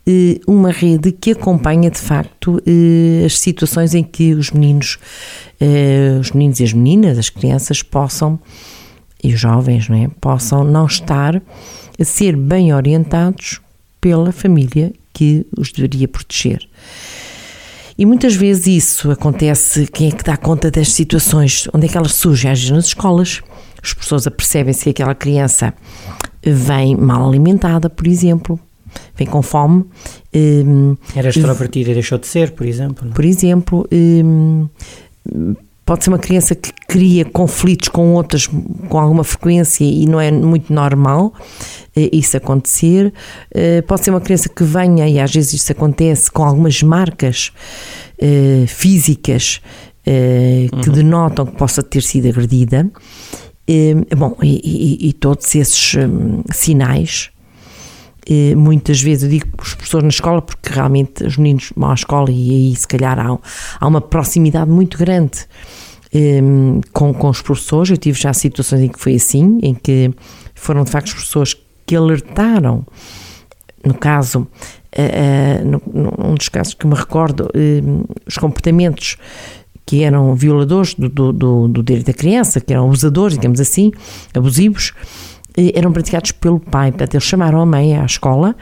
eh, 0.07 0.39
uma 0.47 0.71
rede 0.71 1.11
que 1.11 1.31
acompanha 1.31 1.91
de 1.91 1.99
facto 1.99 2.63
eh, 2.67 3.25
as 3.25 3.39
situações 3.39 3.95
em 3.95 4.05
que 4.05 4.35
os 4.35 4.51
meninos, 4.51 4.99
os 6.21 6.33
meninos 6.33 6.61
e 6.61 6.65
as 6.65 6.73
meninas, 6.73 7.19
as 7.19 7.31
crianças 7.31 7.83
possam 7.83 8.39
e 9.23 9.33
os 9.35 9.41
jovens, 9.41 9.89
não 9.89 9.97
é, 9.97 10.09
possam 10.21 10.65
não 10.65 10.87
estar 10.87 11.43
a 11.99 12.05
ser 12.05 12.37
bem 12.37 12.73
orientados 12.73 13.61
pela 14.01 14.33
família 14.33 14.93
que 15.13 15.47
os 15.59 15.73
deveria 15.73 16.09
proteger. 16.09 16.67
E 17.99 18.07
muitas 18.07 18.35
vezes 18.35 18.67
isso 18.67 19.11
acontece, 19.11 19.87
quem 19.87 20.09
é 20.09 20.11
que 20.11 20.25
dá 20.25 20.35
conta 20.35 20.71
das 20.71 20.93
situações, 20.93 21.69
onde 21.75 21.85
é 21.85 21.89
que 21.89 21.99
elas 21.99 22.15
surgem? 22.15 22.51
Às 22.51 22.61
vezes 22.61 22.75
nas 22.75 22.87
escolas, 22.87 23.43
as 23.83 23.93
pessoas 23.93 24.27
apercebem-se 24.27 24.85
que 24.85 24.91
aquela 24.91 25.15
criança 25.15 25.75
vem 26.43 26.97
mal 26.97 27.29
alimentada, 27.29 27.91
por 27.91 28.07
exemplo, 28.07 28.59
vem 29.17 29.27
com 29.27 29.43
fome. 29.43 29.85
Um, 30.35 30.97
Era 31.15 31.29
extrovertida 31.29 31.91
e 31.91 31.95
deixou 31.95 32.19
de 32.19 32.27
ser, 32.27 32.53
por 32.53 32.67
exemplo. 32.67 33.07
Não? 33.07 33.13
Por 33.13 33.25
exemplo, 33.25 33.87
um, 33.93 34.69
pode 35.85 36.05
ser 36.05 36.11
uma 36.11 36.19
criança 36.19 36.55
que 36.55 36.73
cria 36.89 37.25
conflitos 37.25 37.89
com 37.89 38.15
outras 38.15 38.47
com 38.47 38.99
alguma 38.99 39.25
frequência 39.25 39.85
e 39.85 40.07
não 40.07 40.21
é 40.21 40.31
muito 40.31 40.73
normal 40.73 41.33
eh, 41.95 42.09
isso 42.13 42.37
acontecer. 42.37 43.13
Eh, 43.53 43.83
pode 43.83 44.05
ser 44.05 44.11
uma 44.11 44.21
criança 44.21 44.49
que 44.49 44.65
venha, 44.65 45.09
e 45.09 45.19
às 45.19 45.33
vezes 45.33 45.55
isso 45.55 45.73
acontece, 45.73 46.31
com 46.31 46.45
algumas 46.45 46.83
marcas 46.83 47.53
físicas 48.67 49.63
que 50.05 50.89
uhum. 50.91 50.95
denotam 50.95 51.47
que 51.47 51.53
possa 51.57 51.83
ter 51.83 52.03
sido 52.03 52.29
agredida. 52.29 52.87
Uh, 53.71 54.17
bom, 54.17 54.37
e, 54.43 54.61
e, 54.65 55.09
e, 55.11 55.13
todos 55.13 55.55
esses 55.55 55.95
um, 55.95 56.43
sinais 56.53 57.31
muitas 58.57 59.01
vezes 59.01 59.25
eu 59.25 59.29
digo 59.29 59.47
os 59.61 59.75
professores 59.75 60.05
na 60.05 60.09
escola 60.11 60.41
porque 60.41 60.73
realmente 60.73 61.25
os 61.25 61.37
meninos 61.37 61.73
vão 61.77 61.91
à 61.91 61.95
escola 61.95 62.31
e 62.31 62.51
aí 62.51 62.77
se 62.77 62.87
calhar 62.87 63.19
há, 63.19 63.37
há 63.81 63.87
uma 63.87 64.01
proximidade 64.01 64.71
muito 64.71 64.97
grande 64.97 65.47
um, 66.15 66.81
com, 66.93 67.13
com 67.15 67.29
os 67.29 67.41
professores. 67.41 67.91
Eu 67.91 67.97
tive 67.97 68.19
já 68.19 68.33
situações 68.33 68.83
em 68.83 68.89
que 68.89 68.99
foi 68.99 69.15
assim, 69.15 69.59
em 69.63 69.75
que 69.75 70.13
foram 70.55 70.85
de 70.85 70.91
facto 70.91 71.09
os 71.09 71.15
professores 71.15 71.57
que 71.87 71.97
alertaram, 71.97 72.85
no 73.85 73.95
caso, 73.95 74.41
uh, 74.41 75.67
uh, 75.67 76.25
num 76.25 76.35
dos 76.35 76.49
casos 76.49 76.75
que 76.75 76.87
me 76.87 76.95
recordo, 76.95 77.45
uh, 77.45 78.17
os 78.27 78.37
comportamentos 78.37 79.17
que 79.91 80.05
eram 80.05 80.37
violadores 80.37 80.95
do, 80.95 81.09
do, 81.09 81.33
do, 81.33 81.67
do, 81.67 81.83
direito 81.83 82.07
da 82.07 82.13
criança, 82.13 82.61
que 82.61 82.73
eram 82.73 82.85
abusadores, 82.85 83.37
digamos 83.37 83.59
assim, 83.59 83.91
abusivos, 84.33 84.93
eram 85.75 85.93
praticados 85.93 86.31
pelo 86.31 86.61
pai. 86.61 86.93
Portanto, 86.93 87.15
eles 87.15 87.25
chamaram 87.25 87.61
a 87.61 87.67
mãe 87.67 87.99
à 87.99 88.05
escola 88.05 88.55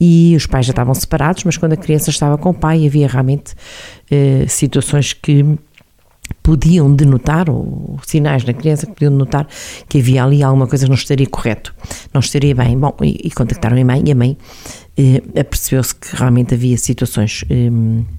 e 0.00 0.36
os 0.36 0.46
pais 0.46 0.66
já 0.66 0.70
estavam 0.70 0.94
separados, 0.94 1.42
mas 1.42 1.56
quando 1.56 1.72
a 1.72 1.76
criança 1.76 2.10
estava 2.10 2.38
com 2.38 2.50
o 2.50 2.54
pai 2.54 2.86
havia 2.86 3.08
realmente 3.08 3.56
situações 4.46 5.12
que 5.12 5.58
podiam 6.44 6.94
denotar, 6.94 7.50
ou 7.50 7.98
sinais 8.06 8.44
na 8.44 8.52
criança 8.52 8.86
que 8.86 8.92
podiam 8.92 9.10
denotar 9.10 9.48
que 9.88 9.98
havia 9.98 10.22
ali 10.22 10.44
alguma 10.44 10.68
coisa 10.68 10.84
que 10.84 10.90
não 10.90 10.96
estaria 10.96 11.26
correto, 11.26 11.74
não 12.14 12.20
estaria 12.20 12.54
bem. 12.54 12.78
Bom, 12.78 12.94
e, 13.02 13.18
e 13.24 13.30
contactaram 13.32 13.76
a 13.76 13.84
mãe 13.84 14.00
e 14.06 14.12
a 14.12 14.14
mãe 14.14 14.38
eh, 14.96 15.40
apercebeu-se 15.40 15.96
que 15.96 16.14
realmente 16.14 16.54
havia 16.54 16.76
situações 16.76 17.44
eh, 17.50 17.66
eh 17.66 18.18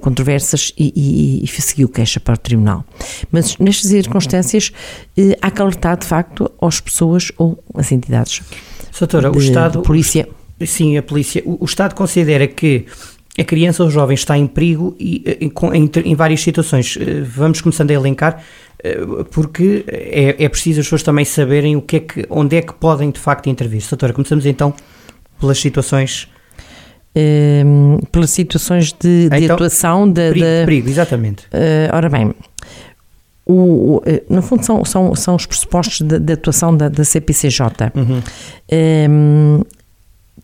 controversas 0.00 0.72
e, 0.78 0.92
e, 0.94 1.44
e, 1.44 1.48
seguiu 1.62 1.88
queixa 1.88 2.20
para 2.20 2.34
o 2.34 2.38
tribunal. 2.38 2.84
Mas 3.30 3.56
nestas 3.58 3.90
circunstâncias 3.90 4.72
eh, 5.16 5.36
há 5.40 5.50
que 5.50 5.60
alertar 5.60 5.98
de 5.98 6.06
facto 6.06 6.50
às 6.60 6.80
pessoas 6.80 7.32
ou 7.36 7.62
às 7.74 7.90
entidades. 7.92 8.42
Doutora, 8.98 9.30
o 9.30 9.38
Estado. 9.38 9.82
polícia. 9.82 10.28
Sim, 10.66 10.96
a 10.98 11.02
polícia. 11.02 11.42
O, 11.46 11.62
o 11.62 11.64
Estado 11.64 11.94
considera 11.94 12.46
que 12.46 12.86
a 13.38 13.44
criança 13.44 13.82
ou 13.82 13.88
o 13.88 13.92
jovem 13.92 14.14
está 14.14 14.36
em 14.36 14.46
perigo 14.46 14.94
e, 14.98 15.22
eh, 15.24 15.38
em, 15.40 15.90
em, 16.04 16.14
várias 16.14 16.40
situações. 16.40 16.98
Eh, 17.00 17.22
vamos 17.22 17.60
começando 17.60 17.90
a 17.90 17.94
elencar, 17.94 18.42
eh, 18.82 18.98
porque 19.30 19.84
é, 19.88 20.44
é 20.44 20.48
preciso 20.48 20.80
as 20.80 20.86
pessoas 20.86 21.02
também 21.02 21.24
saberem 21.24 21.76
o 21.76 21.82
que 21.82 21.96
é 21.96 22.00
que, 22.00 22.26
onde 22.28 22.56
é 22.56 22.62
que 22.62 22.74
podem 22.74 23.10
de 23.10 23.20
facto 23.20 23.48
intervir. 23.48 23.82
Doutora, 23.88 24.12
começamos 24.12 24.44
então 24.46 24.74
pelas 25.38 25.58
situações. 25.58 26.28
Um, 27.16 27.94
ehm, 27.96 27.98
pelas 28.12 28.30
situações 28.30 28.92
de, 28.92 29.28
de 29.28 29.44
então, 29.44 29.56
atuação 29.56 30.08
da. 30.08 30.28
Perigo, 30.28 30.46
perigo 30.64 30.88
exatamente. 30.88 31.44
Uh, 31.46 31.92
ora 31.92 32.08
bem, 32.08 32.32
o, 33.44 33.96
o, 33.96 34.02
no 34.28 34.42
fundo 34.42 34.64
são, 34.64 34.84
são, 34.84 35.14
são 35.16 35.34
os 35.34 35.44
pressupostos 35.44 36.00
de, 36.06 36.18
de 36.18 36.32
atuação 36.32 36.76
da, 36.76 36.88
da 36.88 37.04
CPCJ. 37.04 37.90
Uhum. 37.94 38.16
Um, 38.16 38.22
ehm, 38.70 39.62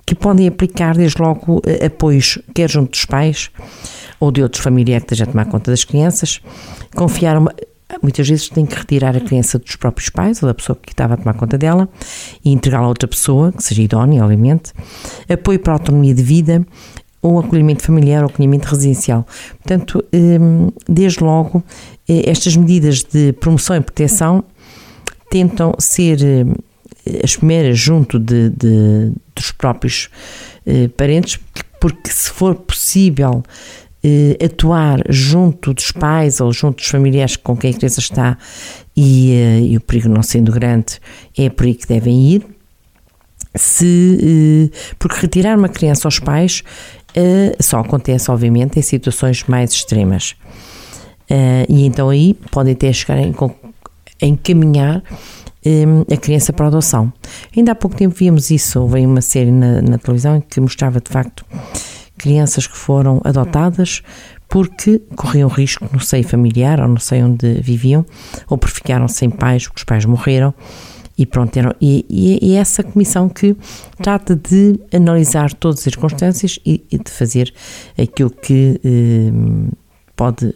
que 0.07 0.15
podem 0.15 0.47
aplicar 0.47 0.97
desde 0.97 1.21
logo 1.21 1.61
eh, 1.67 1.87
apoios, 1.87 2.39
quer 2.55 2.71
junto 2.71 2.93
dos 2.93 3.05
pais 3.05 3.51
ou 4.21 4.31
de 4.31 4.41
outros 4.41 4.63
familiares 4.63 5.05
que 5.05 5.15
estejam 5.15 5.29
a 5.29 5.33
tomar 5.33 5.45
conta 5.47 5.73
das 5.73 5.83
crianças, 5.83 6.41
confiar 6.95 7.37
uma, 7.37 7.53
muitas 8.03 8.29
vezes 8.29 8.49
tem 8.49 8.67
que 8.67 8.75
retirar 8.75 9.17
a 9.17 9.21
criança 9.21 9.59
dos 9.59 9.77
próprios 9.77 10.11
pais 10.11 10.43
ou 10.43 10.49
da 10.49 10.55
pessoa 10.55 10.77
que 10.81 10.93
estava 10.93 11.15
a 11.15 11.17
tomar 11.17 11.35
conta 11.35 11.57
dela 11.57 11.89
e 12.45 12.53
entregá-la 12.53 12.87
a 12.87 12.89
outra 12.89 13.09
pessoa, 13.09 13.53
que 13.53 13.63
seja 13.63 13.83
idónea, 13.83 14.25
obviamente, 14.25 14.73
apoio 15.29 15.59
para 15.59 15.73
a 15.73 15.77
autonomia 15.77 16.15
de 16.15 16.23
vida 16.23 16.67
ou 17.23 17.39
acolhimento 17.39 17.83
familiar 17.83 18.23
ou 18.23 18.29
acolhimento 18.29 18.69
residencial. 18.69 19.27
Portanto, 19.63 20.05
ehm, 20.13 20.69
desde 20.89 21.23
logo, 21.25 21.63
eh, 22.09 22.31
estas 22.31 22.57
medidas 22.57 23.03
de 23.03 23.33
promoção 23.35 23.77
e 23.77 23.81
proteção 23.81 24.45
tentam 25.31 25.75
ser 25.79 26.23
eh, 26.23 26.45
as 27.23 27.37
primeiras 27.37 27.79
junto 27.79 28.19
de, 28.19 28.51
de 28.51 29.13
dos 29.35 29.53
próprios 29.53 30.09
eh, 30.65 30.89
parentes, 30.97 31.39
porque 31.81 32.11
se 32.11 32.31
for 32.31 32.55
possível 32.55 33.43
eh, 34.07 34.45
atuar 34.45 35.03
junto 35.09 35.75
dos 35.75 35.91
pais 35.91 36.41
ou 36.41 36.53
junto 36.53 36.77
dos 36.77 36.87
familiares 36.87 37.37
com 37.37 37.57
quem 37.57 37.73
a 37.73 37.75
criança 37.75 37.99
está 37.99 38.39
e, 38.97 39.33
eh, 39.33 39.61
e 39.63 39.77
o 39.77 39.81
perigo 39.81 40.09
não 40.09 40.23
sendo 40.23 40.53
grande, 40.53 41.01
é 41.37 41.51
por 41.51 41.67
aí 41.67 41.75
que 41.75 41.89
devem 41.89 42.35
ir. 42.35 42.47
Se, 43.57 44.71
eh, 44.73 44.95
porque 44.97 45.21
retirar 45.21 45.59
uma 45.59 45.69
criança 45.69 46.07
aos 46.07 46.21
pais 46.21 46.63
eh, 47.17 47.57
só 47.59 47.81
acontece, 47.81 48.31
obviamente, 48.31 48.79
em 48.79 48.83
situações 48.83 49.43
mais 49.49 49.73
extremas. 49.73 50.37
Eh, 51.29 51.67
e 51.69 51.85
então 51.85 52.09
aí 52.09 52.35
podem 52.53 52.75
até 52.75 52.93
chegar 52.93 53.19
a 53.19 54.27
encaminhar 54.27 55.03
Hum, 55.67 56.05
a 56.09 56.17
criança 56.17 56.53
para 56.53 56.69
adoção. 56.69 57.13
Ainda 57.57 57.73
há 57.73 57.75
pouco 57.75 57.97
tempo 57.97 58.15
víamos 58.15 58.53
isso, 58.53 58.87
veio 58.87 59.09
uma 59.09 59.21
série 59.21 59.51
na, 59.51 59.83
na 59.83 59.99
televisão 59.99 60.41
que 60.41 60.61
mostrava 60.61 61.01
de 61.01 61.11
facto 61.11 61.45
crianças 62.19 62.67
que 62.67 62.77
foram 62.77 63.21
adotadas 63.25 64.03
porque 64.49 65.01
corriam 65.17 65.49
risco 65.49 65.89
no 65.93 66.01
seio 66.01 66.27
familiar 66.27 66.81
ou 66.81 66.89
não 66.89 66.99
sei 66.99 67.23
onde 67.23 67.61
viviam, 67.61 68.07
ou 68.49 68.57
porque 68.57 68.77
ficaram 68.77 69.09
sem 69.09 69.29
pais, 69.29 69.67
porque 69.67 69.81
os 69.81 69.85
pais 69.85 70.05
morreram. 70.05 70.55
E 71.19 71.25
pronto, 71.25 71.57
eram, 71.57 71.75
e, 71.81 72.05
e, 72.11 72.51
e 72.51 72.55
é 72.55 72.59
essa 72.59 72.83
comissão 72.83 73.27
que 73.29 73.57
trata 74.03 74.37
de 74.37 74.79
analisar 74.93 75.53
todas 75.55 75.79
as 75.79 75.85
circunstâncias 75.85 76.59
e, 76.65 76.85
e 76.93 76.99
de 76.99 77.11
fazer 77.11 77.55
aquilo 77.99 78.29
que 78.29 78.79
eh, 78.85 79.73
pode 80.15 80.55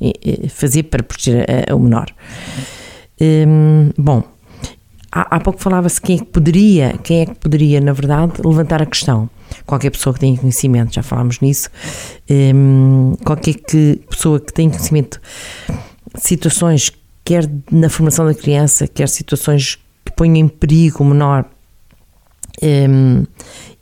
eh, 0.00 0.48
fazer 0.48 0.84
para 0.84 1.04
proteger 1.04 1.46
o 1.72 1.78
menor. 1.78 2.06
Hum, 3.20 3.90
bom, 3.96 4.24
há, 5.10 5.36
há 5.36 5.40
pouco 5.40 5.60
falava-se 5.60 6.00
quem 6.00 6.16
é 6.16 6.18
que 6.18 6.26
poderia, 6.26 6.98
quem 7.02 7.20
é 7.22 7.26
que 7.26 7.34
poderia, 7.34 7.80
na 7.80 7.92
verdade, 7.92 8.34
levantar 8.44 8.82
a 8.82 8.86
questão. 8.86 9.28
Qualquer 9.66 9.90
pessoa 9.90 10.14
que 10.14 10.20
tenha 10.20 10.36
conhecimento, 10.36 10.94
já 10.94 11.02
falámos 11.02 11.40
nisso, 11.40 11.68
hum, 12.30 13.14
qualquer 13.24 13.54
que, 13.54 14.00
pessoa 14.08 14.38
que 14.38 14.52
tenha 14.52 14.70
conhecimento 14.70 15.20
de 16.14 16.20
situações, 16.20 16.92
quer 17.24 17.48
na 17.70 17.88
formação 17.88 18.24
da 18.24 18.34
criança, 18.34 18.86
quer 18.86 19.08
situações 19.08 19.78
que 20.04 20.12
ponham 20.12 20.36
em 20.36 20.48
perigo 20.48 21.02
o 21.02 21.06
menor 21.06 21.44
um, 22.62 23.24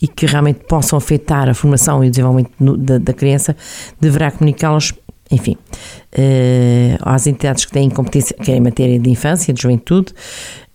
e 0.01 0.07
que 0.07 0.27
realmente 0.27 0.61
possam 0.69 0.97
afetar 0.97 1.49
a 1.49 1.55
formação 1.55 2.03
e 2.05 2.09
o 2.09 2.11
desenvolvimento 2.11 2.53
no, 2.59 2.77
da, 2.77 2.99
da, 2.99 3.13
criança, 3.13 3.57
deverá 4.01 4.31
comunicá-los 4.31 4.93
enfim, 5.31 5.57
uh, 6.15 6.99
às 7.03 7.27
entidades 7.27 7.67
que 7.67 7.73
têm 7.73 7.91
competência, 7.91 8.35
quer 8.35 8.57
em 8.57 8.61
matéria 8.61 8.99
de 8.99 9.11
infância, 9.11 9.53
de 9.53 9.61
juventude, 9.61 10.15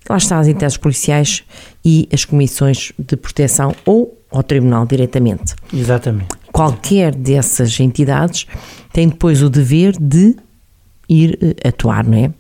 lá 0.10 0.18
estão 0.18 0.40
as 0.40 0.48
entidades 0.48 0.78
policiais 0.78 1.44
e 1.84 2.08
as 2.12 2.26
comissões 2.26 2.92
de 2.98 3.16
proteção 3.16 3.76
ou 3.86 4.18
ao 4.32 4.44
tribunal 4.44 4.86
diretamente. 4.86 5.56
Exatamente. 5.74 6.30
Qualquer 6.52 7.14
dessas 7.16 7.80
entidades 7.80 8.48
tem 8.92 9.10
depois 9.10 9.42
o 9.42 9.50
dever 9.50 9.96
de 10.00 10.36
ir 11.08 11.38
uh, 11.42 11.68
atuar, 11.68 12.06
não 12.06 12.18
é? 12.18 12.32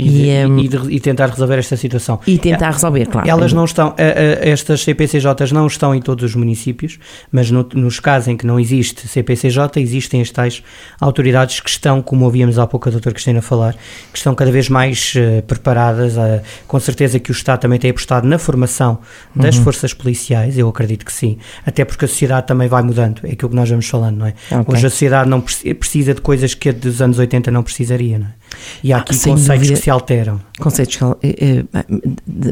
E, 0.00 0.30
e, 0.30 0.46
um, 0.46 0.58
e, 0.58 0.68
de, 0.68 0.76
e, 0.94 1.00
tentar 1.00 1.26
resolver 1.26 1.58
esta 1.58 1.76
situação. 1.76 2.20
E 2.26 2.38
tentar 2.38 2.70
resolver, 2.70 3.06
claro. 3.06 3.28
Elas 3.28 3.52
não 3.52 3.64
estão, 3.64 3.94
estas 3.96 4.82
CPCJs 4.82 5.52
não 5.52 5.66
estão 5.66 5.94
em 5.94 6.00
todos 6.00 6.24
os 6.24 6.34
municípios, 6.34 6.98
mas 7.30 7.50
no, 7.50 7.68
nos 7.74 8.00
casos 8.00 8.28
em 8.28 8.36
que 8.36 8.46
não 8.46 8.58
existe 8.58 9.06
CPCJ, 9.06 9.80
existem 9.80 10.20
as 10.20 10.30
tais 10.30 10.62
autoridades 11.00 11.60
que 11.60 11.70
estão, 11.70 12.02
como 12.02 12.24
ouvíamos 12.24 12.58
há 12.58 12.66
pouco 12.66 12.88
a 12.88 12.92
doutora 12.92 13.14
Cristina 13.14 13.42
falar, 13.42 13.74
que 14.12 14.18
estão 14.18 14.34
cada 14.34 14.50
vez 14.50 14.68
mais 14.68 15.14
uh, 15.14 15.42
preparadas, 15.42 16.16
uh, 16.16 16.40
com 16.66 16.80
certeza 16.80 17.18
que 17.18 17.30
o 17.30 17.32
Estado 17.32 17.60
também 17.60 17.78
tem 17.78 17.90
apostado 17.90 18.26
na 18.26 18.38
formação 18.38 18.98
das 19.34 19.56
uhum. 19.56 19.64
forças 19.64 19.92
policiais, 19.92 20.58
eu 20.58 20.68
acredito 20.68 21.04
que 21.04 21.12
sim, 21.12 21.38
até 21.66 21.84
porque 21.84 22.04
a 22.04 22.08
sociedade 22.08 22.46
também 22.46 22.68
vai 22.68 22.82
mudando, 22.82 23.20
é 23.24 23.32
aquilo 23.32 23.50
que 23.50 23.56
nós 23.56 23.68
vamos 23.68 23.88
falando, 23.88 24.18
não 24.18 24.26
é? 24.26 24.34
Okay. 24.50 24.74
Hoje 24.74 24.86
a 24.86 24.90
sociedade 24.90 25.28
não 25.28 25.40
precisa 25.40 26.14
de 26.14 26.20
coisas 26.20 26.54
que 26.54 26.68
a 26.68 26.72
dos 26.72 27.02
anos 27.02 27.18
80 27.18 27.50
não 27.50 27.62
precisaria, 27.62 28.18
não 28.18 28.26
é? 28.26 28.39
E 28.82 28.92
há 28.92 28.98
aqui 28.98 29.12
ah, 29.12 29.14
conceitos 29.14 29.46
dúvida, 29.46 29.74
que 29.74 29.80
se 29.80 29.90
alteram. 29.90 30.40
Conceitos 30.58 30.96
que, 30.96 31.04
eh, 31.04 31.64
eh, 31.72 31.84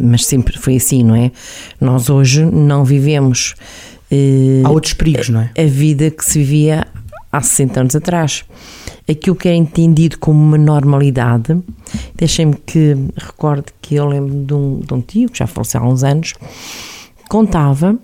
mas 0.00 0.26
sempre 0.26 0.58
foi 0.58 0.76
assim, 0.76 1.02
não 1.02 1.14
é? 1.14 1.30
Nós 1.80 2.10
hoje 2.10 2.44
não 2.44 2.84
vivemos. 2.84 3.54
Eh, 4.10 4.62
há 4.64 4.70
outros 4.70 4.92
perigos, 4.94 5.28
não 5.28 5.40
é? 5.40 5.50
A 5.58 5.66
vida 5.66 6.10
que 6.10 6.24
se 6.24 6.38
vivia 6.38 6.86
há 7.32 7.40
60 7.40 7.80
anos 7.80 7.96
atrás. 7.96 8.44
Aquilo 9.08 9.36
que 9.36 9.48
era 9.48 9.56
entendido 9.56 10.18
como 10.18 10.38
uma 10.38 10.58
normalidade, 10.58 11.58
deixem-me 12.14 12.54
que 12.54 12.94
recorde 13.16 13.66
que 13.80 13.94
eu 13.94 14.06
lembro 14.06 14.44
de 14.44 14.54
um, 14.54 14.80
de 14.80 14.94
um 14.94 15.00
tio, 15.00 15.30
que 15.30 15.38
já 15.38 15.46
faleceu 15.46 15.80
há 15.80 15.88
uns 15.88 16.04
anos, 16.04 16.34
contava 17.28 17.96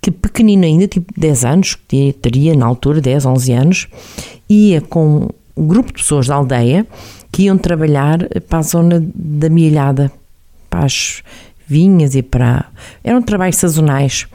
que 0.00 0.10
pequenino 0.10 0.64
ainda, 0.64 0.88
tipo 0.88 1.12
10 1.16 1.44
anos, 1.44 1.74
que 1.86 2.12
teria 2.14 2.56
na 2.56 2.66
altura 2.66 3.00
10, 3.00 3.26
11 3.26 3.52
anos, 3.52 3.88
ia 4.48 4.80
com 4.80 5.28
um 5.56 5.66
grupo 5.66 5.88
de 5.88 6.02
pessoas 6.02 6.26
da 6.26 6.34
aldeia 6.34 6.86
que 7.32 7.44
iam 7.44 7.56
trabalhar 7.56 8.18
para 8.48 8.58
a 8.58 8.62
zona 8.62 9.02
da 9.14 9.48
Milhada, 9.48 10.10
para 10.68 10.84
as 10.84 11.22
vinhas 11.66 12.14
e 12.14 12.22
para. 12.22 12.66
eram 13.04 13.22
trabalhos 13.22 13.56
sazonais. 13.56 14.26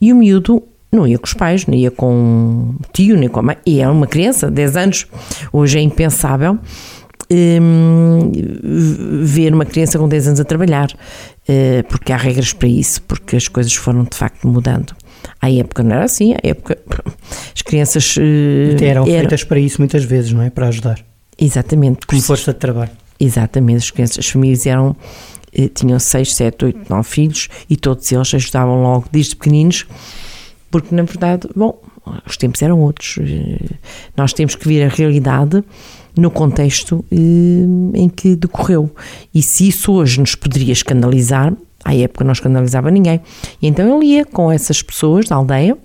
E 0.00 0.12
o 0.12 0.16
miúdo 0.16 0.62
não 0.90 1.06
ia 1.06 1.18
com 1.18 1.26
os 1.26 1.34
pais, 1.34 1.66
não 1.66 1.74
ia 1.74 1.90
com 1.90 2.74
o 2.80 2.92
tio, 2.92 3.16
nem 3.16 3.28
com 3.28 3.40
a 3.40 3.42
mãe, 3.42 3.56
e 3.64 3.80
era 3.80 3.92
uma 3.92 4.06
criança, 4.06 4.50
10 4.50 4.76
anos, 4.76 5.06
hoje 5.52 5.78
é 5.78 5.82
impensável. 5.82 6.58
Um, 7.32 8.32
ver 9.22 9.54
uma 9.54 9.64
criança 9.64 9.96
com 9.96 10.08
10 10.08 10.28
anos 10.28 10.40
a 10.40 10.44
trabalhar, 10.44 10.90
uh, 10.90 11.84
porque 11.88 12.12
há 12.12 12.16
regras 12.16 12.52
para 12.52 12.66
isso, 12.66 13.00
porque 13.02 13.36
as 13.36 13.46
coisas 13.46 13.72
foram 13.72 14.02
de 14.02 14.16
facto 14.16 14.48
mudando. 14.48 14.96
À 15.40 15.48
época 15.48 15.84
não 15.84 15.94
era 15.94 16.04
assim, 16.06 16.32
à 16.32 16.40
época 16.42 16.76
as 17.54 17.62
crianças 17.62 18.16
uh, 18.16 18.20
eram, 18.82 19.06
eram 19.06 19.06
feitas 19.06 19.44
para 19.44 19.60
isso 19.60 19.80
muitas 19.80 20.02
vezes, 20.02 20.32
não 20.32 20.42
é? 20.42 20.50
Para 20.50 20.66
ajudar. 20.68 21.09
Exatamente. 21.40 22.06
Como 22.06 22.20
força 22.20 22.52
de 22.52 22.58
trabalho. 22.58 22.90
Exatamente, 23.18 23.78
as 23.78 23.90
crianças, 23.90 24.18
as 24.18 24.28
famílias 24.28 24.66
eram 24.66 24.96
eh, 25.52 25.68
tinham 25.68 25.98
6, 25.98 26.34
7, 26.34 26.64
8, 26.66 26.86
9 26.88 27.08
filhos 27.08 27.48
e 27.68 27.76
todos 27.76 28.10
eles 28.10 28.32
ajudavam 28.34 28.82
logo 28.82 29.06
desde 29.10 29.36
pequeninos, 29.36 29.86
porque 30.70 30.94
na 30.94 31.02
verdade, 31.02 31.48
bom, 31.54 31.78
os 32.26 32.36
tempos 32.36 32.62
eram 32.62 32.80
outros. 32.80 33.18
Eh, 33.20 33.76
nós 34.16 34.32
temos 34.32 34.54
que 34.54 34.66
ver 34.66 34.84
a 34.84 34.88
realidade 34.88 35.62
no 36.16 36.30
contexto 36.30 37.04
eh, 37.10 37.16
em 37.94 38.08
que 38.08 38.36
decorreu. 38.36 38.90
E 39.34 39.42
se 39.42 39.68
isso 39.68 39.92
hoje 39.92 40.20
nos 40.20 40.34
poderia 40.34 40.72
escandalizar, 40.72 41.52
à 41.84 41.94
época 41.94 42.24
não 42.24 42.32
escandalizava 42.32 42.90
ninguém. 42.90 43.20
E 43.60 43.66
então 43.66 43.96
ele 43.96 44.12
ia 44.12 44.24
com 44.24 44.50
essas 44.50 44.82
pessoas 44.82 45.26
da 45.26 45.36
aldeia 45.36 45.76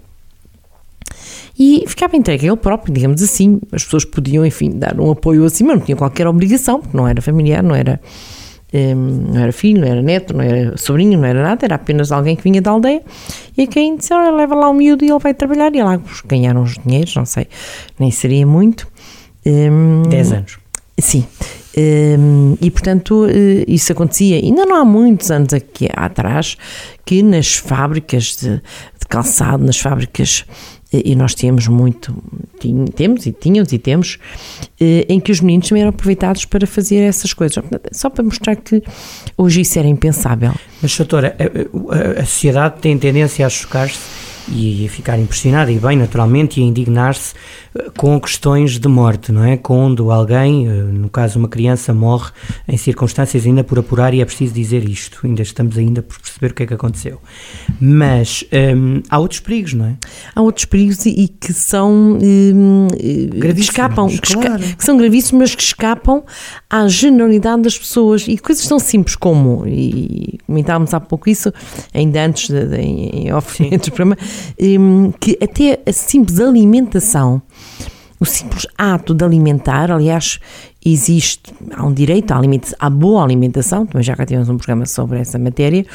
e 1.57 1.83
ficava 1.87 2.17
entregue 2.17 2.47
a 2.47 2.51
ele 2.51 2.57
próprio, 2.57 2.93
digamos 2.93 3.21
assim. 3.21 3.59
As 3.71 3.83
pessoas 3.83 4.05
podiam, 4.05 4.45
enfim, 4.45 4.71
dar 4.71 4.99
um 4.99 5.11
apoio 5.11 5.45
assim, 5.45 5.63
mas 5.63 5.77
não 5.77 5.85
tinham 5.85 5.97
qualquer 5.97 6.27
obrigação, 6.27 6.81
porque 6.81 6.95
não 6.95 7.07
era 7.07 7.21
familiar, 7.21 7.63
não 7.63 7.75
era 7.75 7.99
não 8.93 9.41
era 9.41 9.51
filho, 9.51 9.81
não 9.81 9.87
era 9.87 10.01
neto, 10.01 10.33
não 10.35 10.43
era 10.43 10.77
sobrinho, 10.77 11.17
não 11.17 11.25
era 11.25 11.41
nada, 11.41 11.65
era 11.65 11.75
apenas 11.75 12.11
alguém 12.11 12.35
que 12.35 12.43
vinha 12.43 12.61
da 12.61 12.71
aldeia 12.71 13.01
e 13.57 13.63
a 13.63 13.67
quem 13.67 13.95
disse, 13.95 14.13
olha, 14.13 14.31
leva 14.31 14.55
lá 14.55 14.69
o 14.69 14.73
miúdo 14.73 15.05
e 15.05 15.09
ele 15.09 15.19
vai 15.19 15.33
trabalhar 15.33 15.73
e 15.73 15.81
lá 15.81 16.01
ganharam 16.25 16.63
os 16.63 16.77
dinheiros, 16.85 17.15
não 17.15 17.25
sei, 17.25 17.47
nem 17.97 18.11
seria 18.11 18.45
muito. 18.45 18.87
Um, 19.45 20.03
10 20.09 20.31
anos. 20.33 20.57
Sim. 20.97 21.25
Um, 21.77 22.57
e 22.61 22.71
portanto 22.71 23.27
eh, 23.29 23.65
isso 23.67 23.91
acontecia, 23.91 24.37
ainda 24.37 24.65
não 24.65 24.75
há 24.77 24.85
muitos 24.85 25.29
anos 25.29 25.53
aqui 25.53 25.89
atrás, 25.93 26.57
que 27.05 27.21
nas 27.21 27.55
fábricas 27.55 28.37
de, 28.37 28.55
de 28.55 29.07
calçado, 29.09 29.63
nas 29.63 29.77
fábricas 29.77 30.45
e 31.03 31.15
nós 31.15 31.33
tínhamos 31.33 31.67
muito, 31.67 32.15
temos 32.95 33.25
e 33.25 33.31
tínhamos 33.31 33.73
e 33.73 33.79
temos, 33.79 34.17
eh, 34.79 35.05
em 35.09 35.19
que 35.19 35.31
os 35.31 35.41
meninos 35.41 35.67
também 35.67 35.81
eram 35.81 35.89
aproveitados 35.89 36.45
para 36.45 36.65
fazer 36.67 36.97
essas 36.97 37.33
coisas, 37.33 37.63
só 37.91 38.09
para 38.09 38.23
mostrar 38.23 38.55
que 38.55 38.83
hoje 39.37 39.61
isso 39.61 39.79
era 39.79 39.87
impensável. 39.87 40.53
Mas, 40.81 40.95
doutora, 40.97 41.35
a, 41.39 42.19
a, 42.19 42.21
a 42.21 42.25
sociedade 42.25 42.75
tem 42.81 42.97
tendência 42.97 43.45
a 43.45 43.49
chocar-se 43.49 43.99
e 44.47 44.85
a 44.85 44.89
ficar 44.89 45.17
impressionada 45.17 45.71
e 45.71 45.79
bem 45.79 45.97
naturalmente 45.97 46.59
e 46.59 46.63
a 46.63 46.65
indignar-se 46.65 47.33
eh, 47.75 47.89
com 47.97 48.19
questões 48.19 48.79
de 48.79 48.87
morte, 48.87 49.31
não 49.31 49.43
é? 49.43 49.57
Quando 49.57 50.11
alguém, 50.11 50.67
eh, 50.67 50.71
no 50.71 51.09
caso 51.09 51.39
uma 51.39 51.47
criança, 51.47 51.93
morre 51.93 52.31
em 52.67 52.77
circunstâncias 52.77 53.45
ainda 53.45 53.63
por 53.63 53.79
apurar 53.79 54.13
e 54.13 54.21
é 54.21 54.25
preciso 54.25 54.53
dizer 54.53 54.87
isto, 54.87 55.19
ainda 55.23 55.41
estamos 55.41 55.77
ainda 55.77 56.01
por 56.01 56.19
perceber 56.19 56.51
o 56.51 56.53
que 56.53 56.63
é 56.63 56.67
que 56.67 56.73
aconteceu. 56.73 57.19
Mas 57.79 58.43
hum, 58.75 59.01
há 59.09 59.19
outros 59.19 59.39
perigos, 59.39 59.73
não 59.73 59.85
é? 59.85 59.95
Há 60.35 60.41
outros 60.41 60.65
perigos 60.65 61.05
e, 61.05 61.09
e 61.09 61.27
que 61.27 61.53
são 61.53 62.19
hum, 62.21 62.87
que 62.97 63.59
escapam, 63.59 64.07
que, 64.07 64.33
claro. 64.33 64.61
esca 64.61 64.75
que, 64.75 64.85
são 64.85 64.97
gravíssimos, 64.97 65.41
mas 65.41 65.55
que 65.55 65.63
escapam 65.63 66.23
à 66.69 66.87
generalidade 66.87 67.63
das 67.63 67.77
pessoas 67.77 68.27
e 68.27 68.37
coisas 68.37 68.67
tão 68.67 68.79
simples 68.79 69.15
como, 69.15 69.65
e 69.67 70.39
comentávamos 70.45 70.93
há 70.93 70.99
pouco 70.99 71.29
isso, 71.29 71.51
ainda 71.93 72.25
antes 72.25 72.49
de, 72.49 72.65
de, 72.65 72.77
em 72.77 73.33
off, 73.33 73.63
entre 73.63 73.89
o 73.91 73.93
programa, 73.93 74.17
que 75.19 75.37
até 75.41 75.81
a 75.85 75.91
simples 75.91 76.39
alimentação, 76.39 77.41
o 78.19 78.25
simples 78.25 78.65
ato 78.77 79.13
de 79.13 79.23
alimentar, 79.23 79.91
aliás, 79.91 80.39
existe, 80.85 81.53
há 81.75 81.85
um 81.85 81.93
direito 81.93 82.31
à, 82.31 82.39
à 82.79 82.89
boa 82.89 83.23
alimentação, 83.23 83.85
também 83.85 84.03
já 84.03 84.15
cá 84.15 84.25
tivemos 84.25 84.49
um 84.49 84.57
programa 84.57 84.85
sobre 84.85 85.19
essa 85.19 85.37
matéria, 85.37 85.85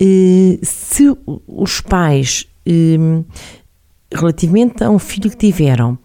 eh, 0.00 0.58
se 0.62 1.14
os 1.46 1.80
pais, 1.80 2.46
hum, 2.66 3.24
relativamente 4.12 4.82
a 4.82 4.90
um 4.90 4.98
filho 4.98 5.30
que 5.30 5.36
tiveram, 5.36 5.98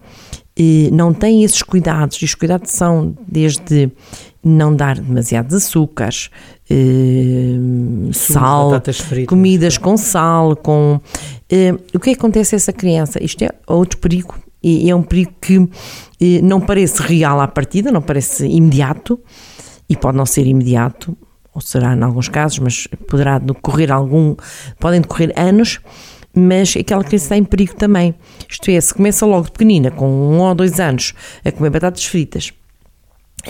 eh, 0.56 0.90
não 0.92 1.12
têm 1.12 1.44
esses 1.44 1.62
cuidados, 1.62 2.16
e 2.18 2.24
os 2.24 2.34
cuidados 2.34 2.70
são 2.70 3.14
desde 3.26 3.90
não 4.44 4.74
dar 4.74 4.98
demasiados 4.98 5.54
açúcares, 5.54 6.30
eh, 6.68 7.56
sal, 8.12 8.82
comidas 9.26 9.78
com 9.78 9.96
sal, 9.96 10.56
com 10.56 11.00
o 11.94 12.00
que, 12.00 12.10
é 12.10 12.14
que 12.14 12.18
acontece 12.18 12.54
a 12.54 12.56
essa 12.56 12.72
criança? 12.72 13.22
Isto 13.22 13.44
é 13.44 13.50
outro 13.66 13.98
perigo, 13.98 14.34
e 14.62 14.88
é 14.90 14.94
um 14.94 15.02
perigo 15.02 15.32
que 15.40 15.58
uh, 15.58 15.70
não 16.42 16.60
parece 16.60 17.02
real 17.02 17.40
à 17.40 17.48
partida, 17.48 17.90
não 17.90 18.00
parece 18.00 18.46
imediato, 18.46 19.20
e 19.88 19.96
pode 19.96 20.16
não 20.16 20.24
ser 20.24 20.46
imediato, 20.46 21.16
ou 21.54 21.60
será 21.60 21.94
em 21.94 22.02
alguns 22.02 22.28
casos, 22.28 22.58
mas 22.58 22.86
poderá 23.08 23.38
decorrer 23.38 23.92
algum, 23.92 24.34
podem 24.78 25.00
decorrer 25.00 25.32
anos, 25.36 25.80
mas 26.34 26.74
aquela 26.76 27.04
criança 27.04 27.26
está 27.26 27.36
em 27.36 27.44
perigo 27.44 27.74
também. 27.74 28.14
Isto 28.48 28.70
é, 28.70 28.80
se 28.80 28.94
começa 28.94 29.26
logo 29.26 29.46
de 29.46 29.52
pequenina, 29.52 29.90
com 29.90 30.08
um 30.08 30.38
ou 30.38 30.54
dois 30.54 30.80
anos, 30.80 31.12
a 31.44 31.52
comer 31.52 31.70
batatas 31.70 32.04
fritas, 32.06 32.52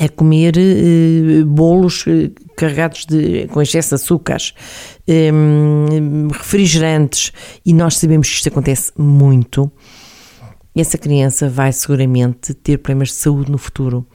a 0.00 0.09
comer 0.09 0.55
uh, 0.57 1.46
bolos 1.46 2.07
uh, 2.07 2.31
carregados 2.57 3.05
de, 3.05 3.46
com 3.48 3.61
excesso 3.61 3.90
de 3.90 3.94
açúcares, 3.96 4.55
um, 5.09 6.28
refrigerantes, 6.28 7.33
e 7.64 7.72
nós 7.72 7.98
sabemos 7.98 8.28
que 8.28 8.37
isto 8.37 8.48
acontece 8.48 8.92
muito, 8.96 9.70
essa 10.74 10.96
criança 10.96 11.48
vai 11.48 11.72
seguramente 11.72 12.55
ter 12.55 12.78
problemas 12.78 13.09
de 13.09 13.14
saúde 13.14 13.50
no 13.50 13.59
futuro. 13.59 14.07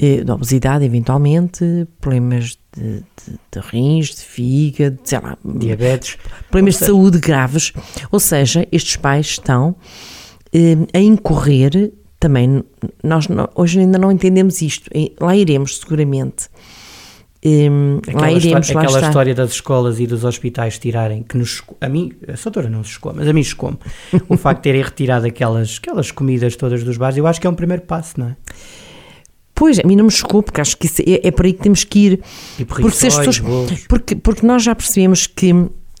Uh, 0.00 0.24
de 0.24 0.30
obesidade, 0.30 0.84
eventualmente, 0.84 1.88
problemas 2.00 2.56
de, 2.76 3.00
de, 3.00 3.38
de, 3.50 3.60
rins, 3.60 4.14
de 4.14 4.22
fígado, 4.22 5.00
sei 5.02 5.18
lá, 5.18 5.36
diabetes, 5.44 6.16
problemas 6.48 6.78
de 6.78 6.86
saúde 6.86 7.18
graves. 7.18 7.72
Ou 8.12 8.20
seja, 8.20 8.66
estes 8.70 8.94
pais 8.94 9.26
estão 9.26 9.74
a 10.94 10.98
incorrer 10.98 11.92
também 12.18 12.64
nós 13.02 13.28
não, 13.28 13.48
hoje 13.54 13.80
ainda 13.80 13.98
não 13.98 14.10
entendemos 14.10 14.60
isto. 14.62 14.90
Lá 15.20 15.36
iremos 15.36 15.78
seguramente. 15.78 16.48
Um, 17.44 17.98
aquela 17.98 18.20
lá 18.22 18.32
iremos, 18.32 18.70
lá 18.70 18.82
aquela 18.82 19.00
história 19.00 19.34
das 19.34 19.52
escolas 19.52 20.00
e 20.00 20.06
dos 20.08 20.24
hospitais 20.24 20.76
tirarem, 20.76 21.22
que 21.22 21.38
nos, 21.38 21.62
a 21.80 21.88
mim, 21.88 22.12
a 22.26 22.36
Soutora 22.36 22.68
não 22.68 22.82
se 22.82 22.90
escoa, 22.90 23.12
mas 23.14 23.28
a 23.28 23.32
mim 23.32 23.40
escoa 23.40 23.78
o 24.28 24.36
facto 24.36 24.58
de 24.58 24.62
terem 24.64 24.82
retirado 24.82 25.24
aquelas, 25.24 25.78
aquelas 25.80 26.10
comidas 26.10 26.56
todas 26.56 26.82
dos 26.82 26.96
bares, 26.96 27.16
eu 27.16 27.26
acho 27.28 27.40
que 27.40 27.46
é 27.46 27.50
um 27.50 27.54
primeiro 27.54 27.82
passo, 27.82 28.18
não 28.18 28.30
é? 28.30 28.36
Pois, 29.54 29.78
a 29.78 29.86
mim 29.86 29.94
não 29.94 30.04
me 30.04 30.10
chocou, 30.10 30.42
porque 30.42 30.60
acho 30.60 30.76
que 30.76 30.88
é, 31.06 31.28
é 31.28 31.30
por 31.30 31.46
aí 31.46 31.52
que 31.52 31.62
temos 31.62 31.84
que 31.84 31.98
ir. 31.98 32.20
Tipo 32.56 32.74
porque, 32.74 33.06
as 33.06 33.16
pessoas, 33.16 33.40
porque, 33.88 34.16
porque 34.16 34.46
nós 34.46 34.62
já 34.62 34.74
percebemos 34.74 35.26
que 35.26 35.52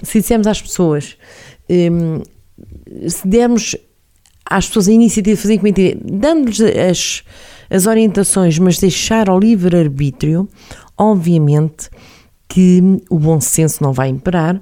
se 0.02 0.20
dissermos 0.20 0.46
às 0.46 0.60
pessoas, 0.60 1.16
um, 1.70 2.22
se 3.08 3.26
dermos 3.26 3.76
às 4.48 4.66
pessoas 4.66 4.88
a 4.88 4.92
iniciativa 4.92 5.36
de 5.36 5.42
fazer 5.42 5.58
comitiva, 5.58 6.00
dando-lhes 6.04 6.60
as, 6.60 7.22
as 7.68 7.86
orientações, 7.86 8.58
mas 8.58 8.78
deixar 8.78 9.28
ao 9.28 9.38
livre-arbítrio, 9.38 10.48
obviamente 10.96 11.90
que 12.48 12.82
o 13.10 13.18
bom 13.18 13.40
senso 13.40 13.82
não 13.82 13.92
vai 13.92 14.08
imperar, 14.08 14.60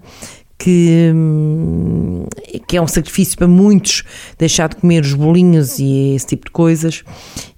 que, 0.59 1.13
que 2.67 2.77
é 2.77 2.83
um 2.83 2.89
sacrifício 2.89 3.37
para 3.37 3.47
muitos 3.47 4.03
deixar 4.39 4.69
de 4.69 4.77
comer 4.77 5.03
os 5.05 5.15
bolinhos 5.15 5.79
e 5.79 6.15
esse 6.15 6.27
tipo 6.27 6.47
de 6.47 6.51
coisas. 6.51 7.05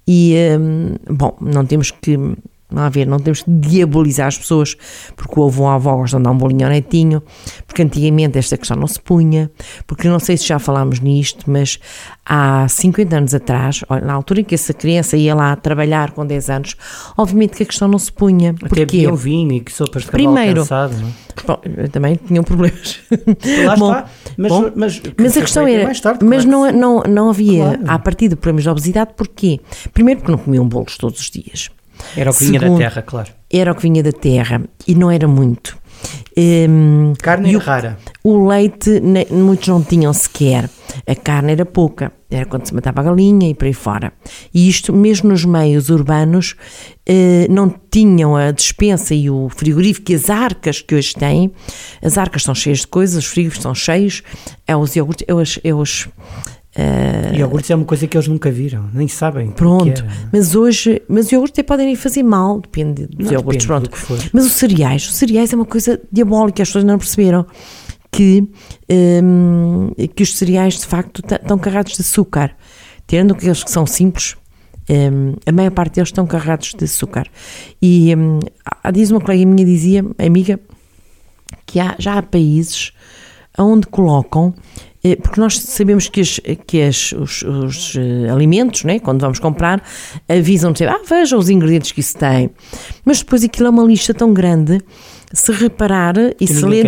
E, 0.07 0.35
hum, 0.59 0.97
bom, 1.09 1.37
não 1.41 1.64
temos 1.64 1.91
que 1.91 2.19
não 2.70 2.83
a 2.83 2.88
ver, 2.88 3.07
não 3.07 3.18
temos 3.18 3.42
que 3.42 3.50
diabolizar 3.50 4.26
as 4.26 4.37
pessoas 4.37 4.76
porque 5.16 5.38
o 5.38 5.46
avô 5.46 5.62
ou 5.62 5.68
a 5.68 5.74
avó 5.74 5.96
gostam 5.96 6.20
de 6.20 6.24
dar 6.24 6.31
um 6.31 6.37
bolinho 6.37 6.66
ao 6.66 6.70
netinho, 6.70 7.22
porque 7.66 7.83
antigamente 7.83 8.38
esta 8.38 8.57
questão 8.57 8.76
não 8.76 8.87
se 8.87 9.00
punha, 9.00 9.50
porque 9.87 10.09
não 10.09 10.18
sei 10.18 10.37
se 10.37 10.46
já 10.46 10.59
falámos 10.59 11.00
nisto, 11.00 11.50
mas 11.50 11.78
há 12.24 12.66
50 12.68 13.16
anos 13.16 13.35
atrás, 13.35 13.83
na 14.02 14.12
altura 14.12 14.40
em 14.40 14.44
que 14.44 14.54
essa 14.54 14.74
criança 14.74 15.16
ia 15.16 15.35
lá 15.35 15.57
trabalhar 15.57 16.11
com 16.11 16.26
10 16.26 16.50
anos, 16.50 16.76
obviamente 17.16 17.57
que 17.57 17.62
a 17.62 17.66
questão 17.66 17.88
não 17.88 17.98
se 17.98 18.12
punha. 18.12 18.54
Até 18.62 18.85
bebiam 18.85 19.16
vinho 19.16 19.52
e 19.52 19.61
que 19.61 19.72
sopas 19.72 20.02
de 20.02 20.11
Primeiro, 20.11 20.61
cansado, 20.61 20.96
não 20.98 21.09
é? 21.09 21.28
Bom, 21.46 21.61
também 21.90 22.16
tinham 22.16 22.44
problemas. 22.44 23.00
Lá 23.64 23.76
bom, 23.76 23.92
está. 23.92 24.11
Mas, 24.37 24.52
bom, 24.52 24.70
mas, 24.74 25.02
mas 25.18 25.37
a 25.37 25.40
questão 25.40 25.66
era, 25.66 25.92
tarde, 26.00 26.24
mas 26.24 26.44
claro. 26.44 26.76
não, 26.76 27.02
não, 27.02 27.02
não 27.09 27.31
havia, 27.31 27.64
claro. 27.64 27.83
a 27.87 27.98
partir 27.98 28.28
de 28.28 28.37
problemas 28.37 28.64
de 28.64 28.70
obesidade, 28.70 29.11
porquê? 29.16 29.61
Primeiro 29.92 30.20
porque 30.20 30.33
não 30.33 30.38
comiam 30.38 30.68
bolos 30.68 30.96
todos 30.96 31.20
os 31.20 31.31
dias. 31.31 31.70
Era 32.16 32.30
o 32.30 32.34
que 32.34 32.44
vinha 32.44 32.61
Segundo, 32.61 32.78
da 32.78 32.84
terra, 32.84 33.02
claro. 33.02 33.32
Era 33.50 33.72
o 33.72 33.74
que 33.74 33.82
vinha 33.82 34.02
da 34.02 34.12
terra 34.12 34.62
e 34.87 34.94
não 34.94 35.11
era 35.11 35.26
muito. 35.26 35.76
Um, 36.37 37.14
Carne 37.20 37.52
é 37.52 37.58
rara. 37.58 37.98
O 38.22 38.46
leite, 38.46 39.02
muitos 39.30 39.66
não 39.68 39.82
tinham 39.82 40.12
sequer. 40.12 40.70
A 41.06 41.14
carne 41.14 41.52
era 41.52 41.66
pouca, 41.66 42.12
era 42.30 42.46
quando 42.46 42.66
se 42.66 42.74
matava 42.74 43.00
a 43.00 43.04
galinha 43.04 43.50
e 43.50 43.54
por 43.54 43.66
aí 43.66 43.72
fora. 43.72 44.12
E 44.54 44.68
isto, 44.68 44.92
mesmo 44.92 45.30
nos 45.30 45.44
meios 45.44 45.90
urbanos, 45.90 46.54
eh, 47.04 47.46
não 47.50 47.74
tinham 47.90 48.37
a 48.37 48.52
despensa 48.52 49.14
e 49.14 49.28
o 49.28 49.48
frigorífico 49.48 50.12
e 50.12 50.14
as 50.14 50.30
arcas 50.30 50.80
que 50.80 50.94
hoje 50.94 51.14
têm. 51.14 51.52
As 52.02 52.16
arcas 52.16 52.42
estão 52.42 52.54
cheias 52.54 52.80
de 52.80 52.87
coisas, 52.87 53.24
os 53.24 53.30
frigoríficos 53.30 53.58
estão 53.58 53.74
cheios, 53.74 54.22
é 54.66 54.76
os 54.76 54.94
iogurtes, 54.94 55.26
é 55.26 55.34
os. 55.34 55.58
É 55.64 55.74
os 55.74 56.08
Uh, 56.79 57.35
iogurtes 57.35 57.71
é 57.73 57.75
uma 57.75 57.85
coisa 57.85 58.07
que 58.07 58.17
eles 58.17 58.29
nunca 58.29 58.53
viram, 58.53 58.88
nem 58.95 59.09
sabem. 59.09 59.51
Pronto, 59.51 60.05
mas 60.33 60.55
hoje, 60.55 61.03
mas 61.09 61.33
iogurtes 61.33 61.64
podem 61.64 61.97
fazer 61.97 62.23
mal, 62.23 62.61
depende 62.61 63.09
dos 63.09 63.27
não, 63.27 63.33
iogurtes, 63.33 63.67
depende 63.67 63.88
pronto. 63.88 64.31
Mas 64.33 64.47
os 64.47 64.53
cereais, 64.53 65.09
os 65.09 65.17
cereais 65.17 65.53
é 65.53 65.57
uma 65.57 65.64
coisa 65.64 66.01
diabólica, 66.12 66.62
as 66.62 66.69
pessoas 66.69 66.85
não 66.85 66.97
perceberam 66.97 67.45
que, 68.12 68.49
um, 68.88 69.91
que 70.14 70.23
os 70.23 70.37
cereais 70.37 70.79
de 70.79 70.87
facto 70.87 71.21
estão 71.29 71.59
carregados 71.59 71.95
de 71.95 72.01
açúcar, 72.01 72.55
tendo 73.09 73.35
aqueles 73.35 73.64
que 73.64 73.71
são 73.73 73.85
simples, 73.85 74.37
um, 74.88 75.35
a 75.45 75.51
maior 75.51 75.73
parte 75.73 75.97
deles 75.97 76.11
estão 76.11 76.29
carregados 76.29 76.75
de 76.75 76.85
açúcar. 76.85 77.27
E 77.83 78.14
um, 78.14 78.38
diz 78.93 79.11
uma 79.11 79.21
colega 79.21 79.45
minha, 79.45 79.67
dizia, 79.67 80.05
amiga, 80.17 80.61
que 81.67 81.81
há, 81.81 81.97
já 81.99 82.19
há 82.19 82.23
países 82.23 82.93
onde 83.59 83.87
colocam 83.88 84.55
porque 85.16 85.40
nós 85.40 85.59
sabemos 85.59 86.09
que, 86.09 86.21
as, 86.21 86.40
que 86.66 86.83
as, 86.83 87.12
os, 87.12 87.42
os 87.42 87.94
uh, 87.94 88.33
alimentos, 88.33 88.85
né, 88.85 88.99
quando 88.99 89.21
vamos 89.21 89.38
comprar, 89.38 89.83
avisam 90.29 90.73
dizer, 90.73 90.88
ah, 90.88 91.01
veja 91.09 91.37
os 91.37 91.49
ingredientes 91.49 91.92
que 91.92 92.01
isso 92.01 92.16
tem. 92.16 92.51
Mas 93.05 93.21
depois 93.21 93.44
aquilo 93.44 93.68
é 93.68 93.71
uma 93.71 93.85
lista 93.85 94.12
tão 94.14 94.33
grande, 94.33 94.81
se 95.33 95.53
reparar 95.53 96.16
e 96.18 96.47
que 96.47 96.55
se 96.55 96.64
ler. 96.64 96.87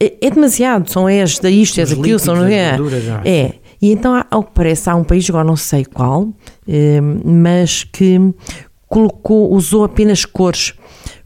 É, 0.00 0.14
é, 0.26 0.30
demasiado, 0.30 0.90
são 0.90 1.08
esta, 1.08 1.50
isto, 1.50 1.80
esta, 1.80 1.94
aquilo, 1.94 2.18
são. 2.18 2.44
É, 2.44 2.78
é. 3.24 3.54
E 3.80 3.92
então, 3.92 4.24
ao 4.30 4.42
que 4.42 4.52
parece, 4.54 4.88
há 4.88 4.94
um 4.94 5.04
país, 5.04 5.28
agora 5.28 5.44
não 5.44 5.56
sei 5.56 5.84
qual, 5.84 6.32
eh, 6.66 7.00
mas 7.00 7.84
que 7.84 8.18
colocou, 8.88 9.52
usou 9.52 9.84
apenas 9.84 10.24
cores 10.24 10.74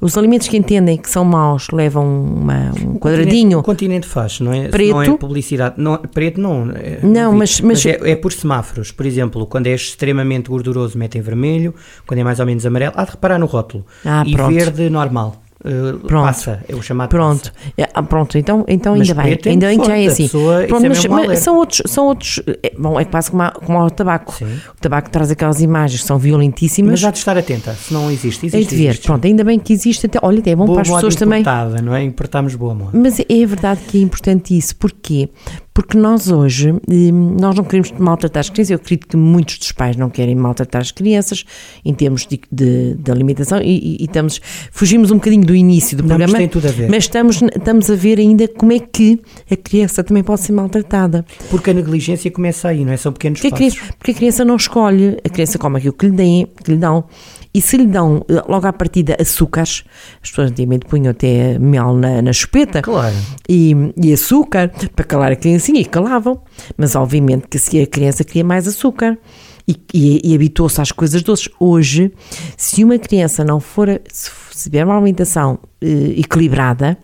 os 0.00 0.16
alimentos 0.16 0.48
que 0.48 0.56
entendem 0.56 0.96
que 0.96 1.10
são 1.10 1.24
maus 1.24 1.68
levam 1.70 2.24
uma, 2.24 2.72
um 2.82 2.98
quadradinho. 2.98 3.58
O 3.58 3.62
continente 3.62 4.06
faz, 4.06 4.40
não 4.40 4.52
é? 4.52 4.68
Preto. 4.68 4.92
Não 4.92 5.02
é 5.02 5.16
publicidade. 5.16 5.74
Não, 5.76 5.98
preto 5.98 6.40
não. 6.40 6.70
É, 6.70 7.00
não, 7.02 7.32
mas. 7.32 7.60
mas, 7.60 7.84
mas 7.84 7.86
é, 7.86 8.10
é, 8.10 8.16
por 8.16 8.32
semáforos. 8.32 8.90
Por 8.90 9.04
exemplo, 9.04 9.46
quando 9.46 9.66
é 9.66 9.74
extremamente 9.74 10.48
gorduroso, 10.48 10.96
metem 10.96 11.20
vermelho. 11.20 11.74
Quando 12.06 12.20
é 12.20 12.24
mais 12.24 12.40
ou 12.40 12.46
menos 12.46 12.64
amarelo, 12.64 12.94
há 12.96 13.04
de 13.04 13.10
reparar 13.10 13.38
no 13.38 13.46
rótulo. 13.46 13.84
Ah, 14.04 14.24
e 14.26 14.32
pronto. 14.32 14.54
verde, 14.54 14.88
normal. 14.88 15.36
Uh, 15.62 15.98
pronto. 15.98 16.24
passa, 16.24 16.64
é 16.66 16.74
o 16.74 16.80
chamado 16.80 17.10
pronto. 17.10 17.52
É, 17.76 17.86
ah, 17.92 18.02
pronto, 18.02 18.38
então, 18.38 18.64
então 18.66 18.94
ainda 18.94 19.12
bem, 19.12 19.38
ainda 19.44 19.66
bem 19.66 19.78
que 19.78 19.86
já 19.86 19.98
é 19.98 20.06
assim. 20.06 20.22
Pessoa, 20.22 20.64
pronto, 20.66 20.86
é 20.86 20.88
mas, 20.88 21.04
mas 21.04 21.38
são 21.40 21.56
outros, 21.56 21.82
são 21.84 22.06
outros, 22.06 22.40
é, 22.62 22.72
bom, 22.78 22.98
é 22.98 23.04
quase 23.04 23.30
como, 23.30 23.42
a, 23.42 23.50
como 23.50 23.78
o 23.78 23.90
tabaco. 23.90 24.32
Sim. 24.32 24.46
O 24.46 24.80
tabaco 24.80 25.10
traz 25.10 25.30
aquelas 25.30 25.60
imagens 25.60 26.00
que 26.00 26.06
são 26.06 26.18
violentíssimas. 26.18 26.92
Mas 26.92 27.04
há 27.04 27.10
de 27.10 27.18
estar 27.18 27.36
atenta, 27.36 27.74
se 27.74 27.92
não 27.92 28.10
existe, 28.10 28.46
existe. 28.46 28.56
É 28.56 28.70
de 28.70 28.74
ver, 28.74 28.88
existe. 28.88 29.06
pronto, 29.06 29.26
ainda 29.26 29.44
bem 29.44 29.58
que 29.58 29.74
existe, 29.74 30.06
até, 30.06 30.18
olha, 30.22 30.38
até 30.38 30.52
é 30.52 30.56
bom 30.56 30.64
boa 30.64 30.76
para 30.76 30.82
as 30.82 30.94
pessoas 30.94 31.14
também. 31.14 31.44
não 31.82 31.94
é? 31.94 32.02
Importamos 32.04 32.54
boa 32.54 32.74
moda. 32.74 32.98
Mas 32.98 33.20
é 33.20 33.46
verdade 33.46 33.80
que 33.86 33.98
é 33.98 34.00
importante 34.00 34.56
isso, 34.56 34.74
porquê? 34.76 35.28
Porque 35.72 35.96
nós 35.96 36.30
hoje, 36.30 36.74
nós 37.40 37.54
não 37.54 37.62
queremos 37.62 37.92
maltratar 37.92 38.40
as 38.40 38.50
crianças, 38.50 38.70
eu 38.70 38.76
acredito 38.76 39.06
que 39.06 39.16
muitos 39.16 39.58
dos 39.58 39.72
pais 39.72 39.96
não 39.96 40.10
querem 40.10 40.34
maltratar 40.34 40.82
as 40.82 40.90
crianças 40.90 41.44
em 41.84 41.94
termos 41.94 42.26
de, 42.26 42.40
de, 42.50 42.94
de 42.94 43.10
alimentação 43.10 43.60
e, 43.62 43.96
e, 44.00 44.04
estamos, 44.04 44.40
fugimos 44.72 45.10
um 45.10 45.16
bocadinho 45.16 45.44
do 45.44 45.54
início 45.54 45.96
do 45.96 46.02
não, 46.02 46.08
programa, 46.08 46.32
mas, 46.32 46.38
tem 46.40 46.48
tudo 46.48 46.66
a 46.66 46.72
ver. 46.72 46.90
mas 46.90 47.04
estamos, 47.04 47.40
estamos 47.42 47.90
a 47.90 47.94
ver 47.94 48.18
ainda 48.18 48.48
como 48.48 48.72
é 48.72 48.80
que 48.80 49.20
a 49.50 49.56
criança 49.56 50.02
também 50.02 50.24
pode 50.24 50.40
ser 50.40 50.52
maltratada. 50.52 51.24
Porque 51.50 51.70
a 51.70 51.74
negligência 51.74 52.30
começa 52.30 52.68
aí, 52.68 52.84
não 52.84 52.92
é? 52.92 52.96
São 52.96 53.12
pequenos 53.12 53.40
porque 53.40 53.50
passos. 53.50 53.74
A 53.74 53.76
criança, 53.76 53.94
porque 53.96 54.10
a 54.10 54.14
criança 54.14 54.44
não 54.44 54.56
escolhe, 54.56 55.18
a 55.24 55.28
criança 55.28 55.58
come 55.58 55.78
aquilo 55.78 55.92
que 55.92 56.06
lhe, 56.06 56.12
deem, 56.12 56.48
que 56.64 56.72
lhe 56.72 56.78
dão. 56.78 57.04
E 57.52 57.60
se 57.60 57.76
lhe 57.76 57.86
dão 57.86 58.24
eh, 58.28 58.42
logo 58.48 58.66
à 58.66 58.72
partida 58.72 59.16
açúcares, 59.20 59.84
as 60.22 60.30
pessoas 60.30 60.50
antigamente 60.50 60.86
punham 60.86 61.10
até 61.10 61.58
mel 61.58 61.94
na, 61.94 62.22
na 62.22 62.32
chupeta 62.32 62.80
claro. 62.80 63.14
e, 63.48 63.74
e 63.96 64.12
açúcar 64.12 64.70
para 64.94 65.04
calar 65.04 65.32
a 65.32 65.36
criancinha 65.36 65.80
e 65.80 65.84
calavam, 65.84 66.40
mas 66.76 66.94
obviamente 66.94 67.48
que 67.48 67.58
se 67.58 67.80
a 67.80 67.86
criança 67.86 68.22
queria 68.22 68.44
mais 68.44 68.68
açúcar 68.68 69.18
e, 69.66 69.76
e, 69.92 70.30
e 70.30 70.34
habituou-se 70.34 70.80
às 70.80 70.92
coisas 70.92 71.22
doces. 71.22 71.48
Hoje, 71.58 72.12
se 72.56 72.84
uma 72.84 72.98
criança 72.98 73.44
não 73.44 73.58
for, 73.58 74.00
se 74.12 74.30
tiver 74.62 74.84
uma 74.84 74.94
alimentação 74.94 75.58
eh, 75.80 76.20
equilibrada, 76.20 76.96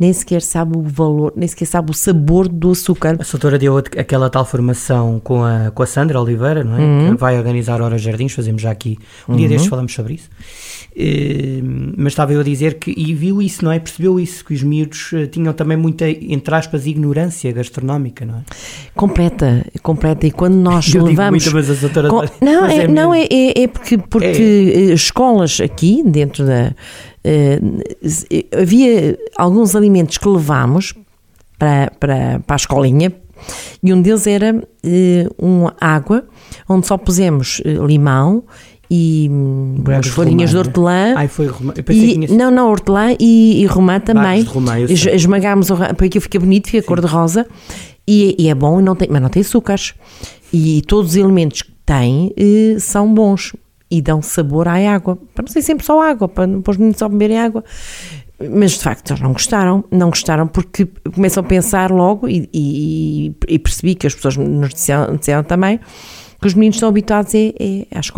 nem 0.00 0.14
sequer 0.14 0.40
sabe 0.40 0.78
o 0.78 0.82
valor, 0.82 1.30
nem 1.36 1.46
sequer 1.46 1.66
sabe 1.66 1.90
o 1.90 1.94
sabor 1.94 2.48
do 2.48 2.70
açúcar. 2.70 3.18
A 3.20 3.30
doutora 3.30 3.58
deu 3.58 3.76
aquela 3.76 4.30
tal 4.30 4.46
formação 4.46 5.20
com 5.22 5.44
a, 5.44 5.70
com 5.70 5.82
a 5.82 5.86
Sandra 5.86 6.18
Oliveira, 6.18 6.64
não 6.64 6.78
é? 6.78 6.80
Uhum. 6.80 7.14
Que 7.14 7.20
vai 7.20 7.36
organizar 7.36 7.82
Horas 7.82 8.00
Jardins, 8.00 8.32
fazemos 8.32 8.62
já 8.62 8.70
aqui, 8.70 8.98
um 9.28 9.32
uhum. 9.32 9.38
dia 9.38 9.48
destes 9.48 9.68
falamos 9.68 9.92
sobre 9.92 10.14
isso. 10.14 10.30
Uh, 10.92 11.92
mas 11.98 12.14
estava 12.14 12.32
eu 12.32 12.40
a 12.40 12.42
dizer 12.42 12.78
que, 12.78 12.94
e 12.96 13.14
viu 13.14 13.42
isso, 13.42 13.62
não 13.62 13.70
é? 13.70 13.78
Percebeu 13.78 14.18
isso, 14.18 14.42
que 14.42 14.54
os 14.54 14.62
miúdos 14.62 15.12
uh, 15.12 15.26
tinham 15.26 15.52
também 15.52 15.76
muita, 15.76 16.08
entre 16.08 16.54
aspas, 16.54 16.86
ignorância 16.86 17.52
gastronómica, 17.52 18.24
não 18.24 18.38
é? 18.38 18.42
Completa, 18.94 19.66
completa. 19.82 20.26
E 20.26 20.30
quando 20.30 20.54
nós 20.54 20.88
eu 20.94 21.04
levamos. 21.04 21.44
Digo 21.44 21.54
muito, 21.54 21.68
mas 21.68 21.78
a 21.78 21.80
doutora 21.80 22.08
com, 22.08 22.24
não, 22.44 22.64
é, 22.64 22.76
é 22.78 22.88
não 22.88 23.14
é, 23.14 23.24
é, 23.30 23.62
é, 23.64 23.68
porque, 23.68 23.98
porque 23.98 24.26
é. 24.26 24.94
escolas 24.94 25.60
aqui, 25.60 26.02
dentro 26.04 26.46
da 26.46 26.74
havia 28.58 29.18
alguns 29.36 29.76
alimentos 29.76 30.18
que 30.18 30.28
levámos 30.28 30.94
para, 31.58 31.92
para, 31.98 32.40
para 32.40 32.54
a 32.54 32.56
escolinha 32.56 33.12
e 33.82 33.92
um 33.92 34.02
deles 34.02 34.26
era 34.26 34.54
uh, 34.54 35.34
uma 35.38 35.74
água 35.80 36.24
onde 36.68 36.86
só 36.86 36.96
pusemos 36.96 37.60
limão 37.64 38.44
e 38.90 39.28
umas 39.30 40.08
folhinhas 40.08 40.50
de 40.50 40.56
né? 40.56 40.62
hortelã. 40.62 41.14
Ai, 41.16 41.28
foi 41.28 41.46
romã. 41.46 41.72
E, 41.88 42.26
não, 42.28 42.50
não, 42.50 42.68
hortelã 42.68 43.14
e, 43.20 43.62
e 43.62 43.66
romã 43.66 44.00
também. 44.00 44.42
Romã, 44.42 44.80
Esmagámos 44.80 45.70
o 45.70 45.76
porque 45.76 46.06
aquilo 46.06 46.22
fica 46.22 46.40
bonito, 46.40 46.68
fica 46.68 46.86
cor 46.86 47.00
de 47.00 47.06
rosa 47.06 47.46
e, 48.06 48.34
e, 48.36 48.48
é 48.48 48.54
bom, 48.54 48.80
não 48.80 48.96
tem, 48.96 49.08
mas 49.08 49.22
não 49.22 49.28
tem 49.28 49.42
açúcares. 49.42 49.94
E 50.52 50.82
todos 50.88 51.12
os 51.12 51.16
elementos 51.16 51.62
que 51.62 51.72
tem 51.86 52.34
são 52.80 53.12
bons 53.14 53.54
e 53.90 54.00
dão 54.00 54.22
sabor 54.22 54.68
à 54.68 54.74
água. 54.94 55.16
Para 55.34 55.44
não 55.44 55.52
ser 55.52 55.62
sempre 55.62 55.84
só 55.84 56.00
água, 56.00 56.28
para, 56.28 56.46
para 56.60 56.70
os 56.70 56.76
meninos 56.76 56.98
só 56.98 57.08
beberem 57.08 57.38
água. 57.38 57.64
Mas 58.38 58.72
de 58.72 58.78
facto 58.78 59.10
eles 59.10 59.20
não 59.20 59.32
gostaram, 59.32 59.84
não 59.90 60.08
gostaram 60.08 60.46
porque 60.46 60.88
começam 61.14 61.42
a 61.42 61.46
pensar 61.46 61.90
logo 61.90 62.26
e, 62.26 62.48
e, 62.54 63.34
e 63.46 63.58
percebi 63.58 63.94
que 63.94 64.06
as 64.06 64.14
pessoas 64.14 64.36
nos 64.36 64.70
disseram, 64.70 65.16
disseram, 65.16 65.44
também 65.44 65.78
que 66.40 66.46
os 66.46 66.54
meninos 66.54 66.76
estão 66.76 66.88
habituados 66.88 67.34
é, 67.34 67.52
é 67.60 67.98
às 67.98 68.10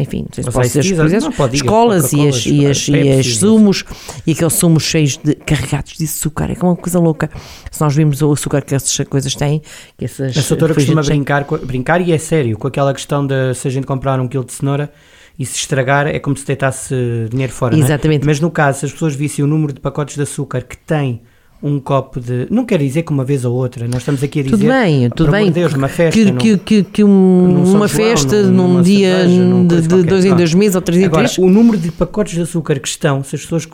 enfim, 0.00 0.22
não 0.22 0.28
sei 0.32 0.44
se 0.44 0.50
pode 0.50 0.68
ser 0.68 0.78
as 0.78 1.54
escolas 1.54 2.12
e 2.12 2.28
as, 2.28 2.46
e 2.46 2.66
as, 2.66 2.88
e 2.88 3.10
as 3.10 3.36
sumos 3.36 3.84
e 4.26 4.32
aqueles 4.32 4.52
sumos 4.52 4.84
cheios 4.84 5.16
de 5.16 5.34
carregados 5.34 5.94
de 5.94 6.04
açúcar, 6.04 6.50
é 6.50 6.64
uma 6.64 6.76
coisa 6.76 6.98
louca. 6.98 7.28
Se 7.70 7.80
nós 7.80 7.94
vimos 7.94 8.22
o 8.22 8.32
açúcar 8.32 8.62
que 8.62 8.74
essas 8.74 9.06
coisas 9.08 9.34
têm, 9.34 9.60
que 9.96 10.04
essas. 10.04 10.36
A 10.36 10.48
doutora 10.48 10.74
costuma 10.74 11.02
brincar, 11.02 11.44
brincar 11.64 12.00
e 12.00 12.12
é 12.12 12.18
sério, 12.18 12.56
com 12.56 12.68
aquela 12.68 12.94
questão 12.94 13.26
de 13.26 13.54
se 13.54 13.66
a 13.66 13.70
gente 13.70 13.86
comprar 13.86 14.20
um 14.20 14.28
quilo 14.28 14.44
de 14.44 14.52
cenoura 14.52 14.92
e 15.38 15.46
se 15.46 15.56
estragar 15.56 16.06
é 16.06 16.18
como 16.18 16.36
se 16.36 16.44
deitasse 16.44 16.94
dinheiro 17.30 17.52
fora. 17.52 17.76
É? 17.76 17.78
Exatamente. 17.78 18.22
É? 18.22 18.26
Mas 18.26 18.40
no 18.40 18.50
caso, 18.50 18.80
se 18.80 18.86
as 18.86 18.92
pessoas 18.92 19.14
vissem 19.14 19.44
o 19.44 19.48
número 19.48 19.72
de 19.72 19.80
pacotes 19.80 20.16
de 20.16 20.22
açúcar 20.22 20.62
que 20.62 20.76
tem 20.76 21.22
um 21.60 21.80
copo 21.80 22.20
de. 22.20 22.46
Não 22.50 22.64
quer 22.64 22.78
dizer 22.78 23.02
que 23.02 23.10
uma 23.10 23.24
vez 23.24 23.44
ou 23.44 23.54
outra, 23.54 23.86
nós 23.88 23.98
estamos 23.98 24.22
aqui 24.22 24.40
a 24.40 24.42
dizer. 24.44 24.56
Tudo 24.56 24.68
bem, 24.68 25.10
tudo 25.10 25.30
bem. 25.32 25.50
Deus, 25.50 25.74
uma 25.74 25.88
festa. 25.88 26.18
Que, 26.20 26.32
que, 26.32 26.58
que, 26.58 26.82
que 26.84 27.04
um, 27.04 27.64
uma 27.74 27.88
João, 27.88 27.88
festa 27.88 28.42
num, 28.44 28.74
num 28.74 28.82
dia 28.82 29.26
cerveja, 29.26 29.66
de, 29.66 29.88
de 29.88 30.02
dois 30.04 30.24
em 30.24 30.36
dois 30.36 30.54
meses 30.54 30.76
ou 30.76 30.82
três 30.82 31.02
em 31.02 31.06
Agora, 31.06 31.24
três. 31.24 31.38
O 31.38 31.50
número 31.50 31.76
de 31.76 31.90
pacotes 31.90 32.34
de 32.34 32.42
açúcar 32.42 32.78
que 32.78 32.86
estão, 32.86 33.24
se 33.24 33.34
as 33.34 33.42
pessoas 33.42 33.68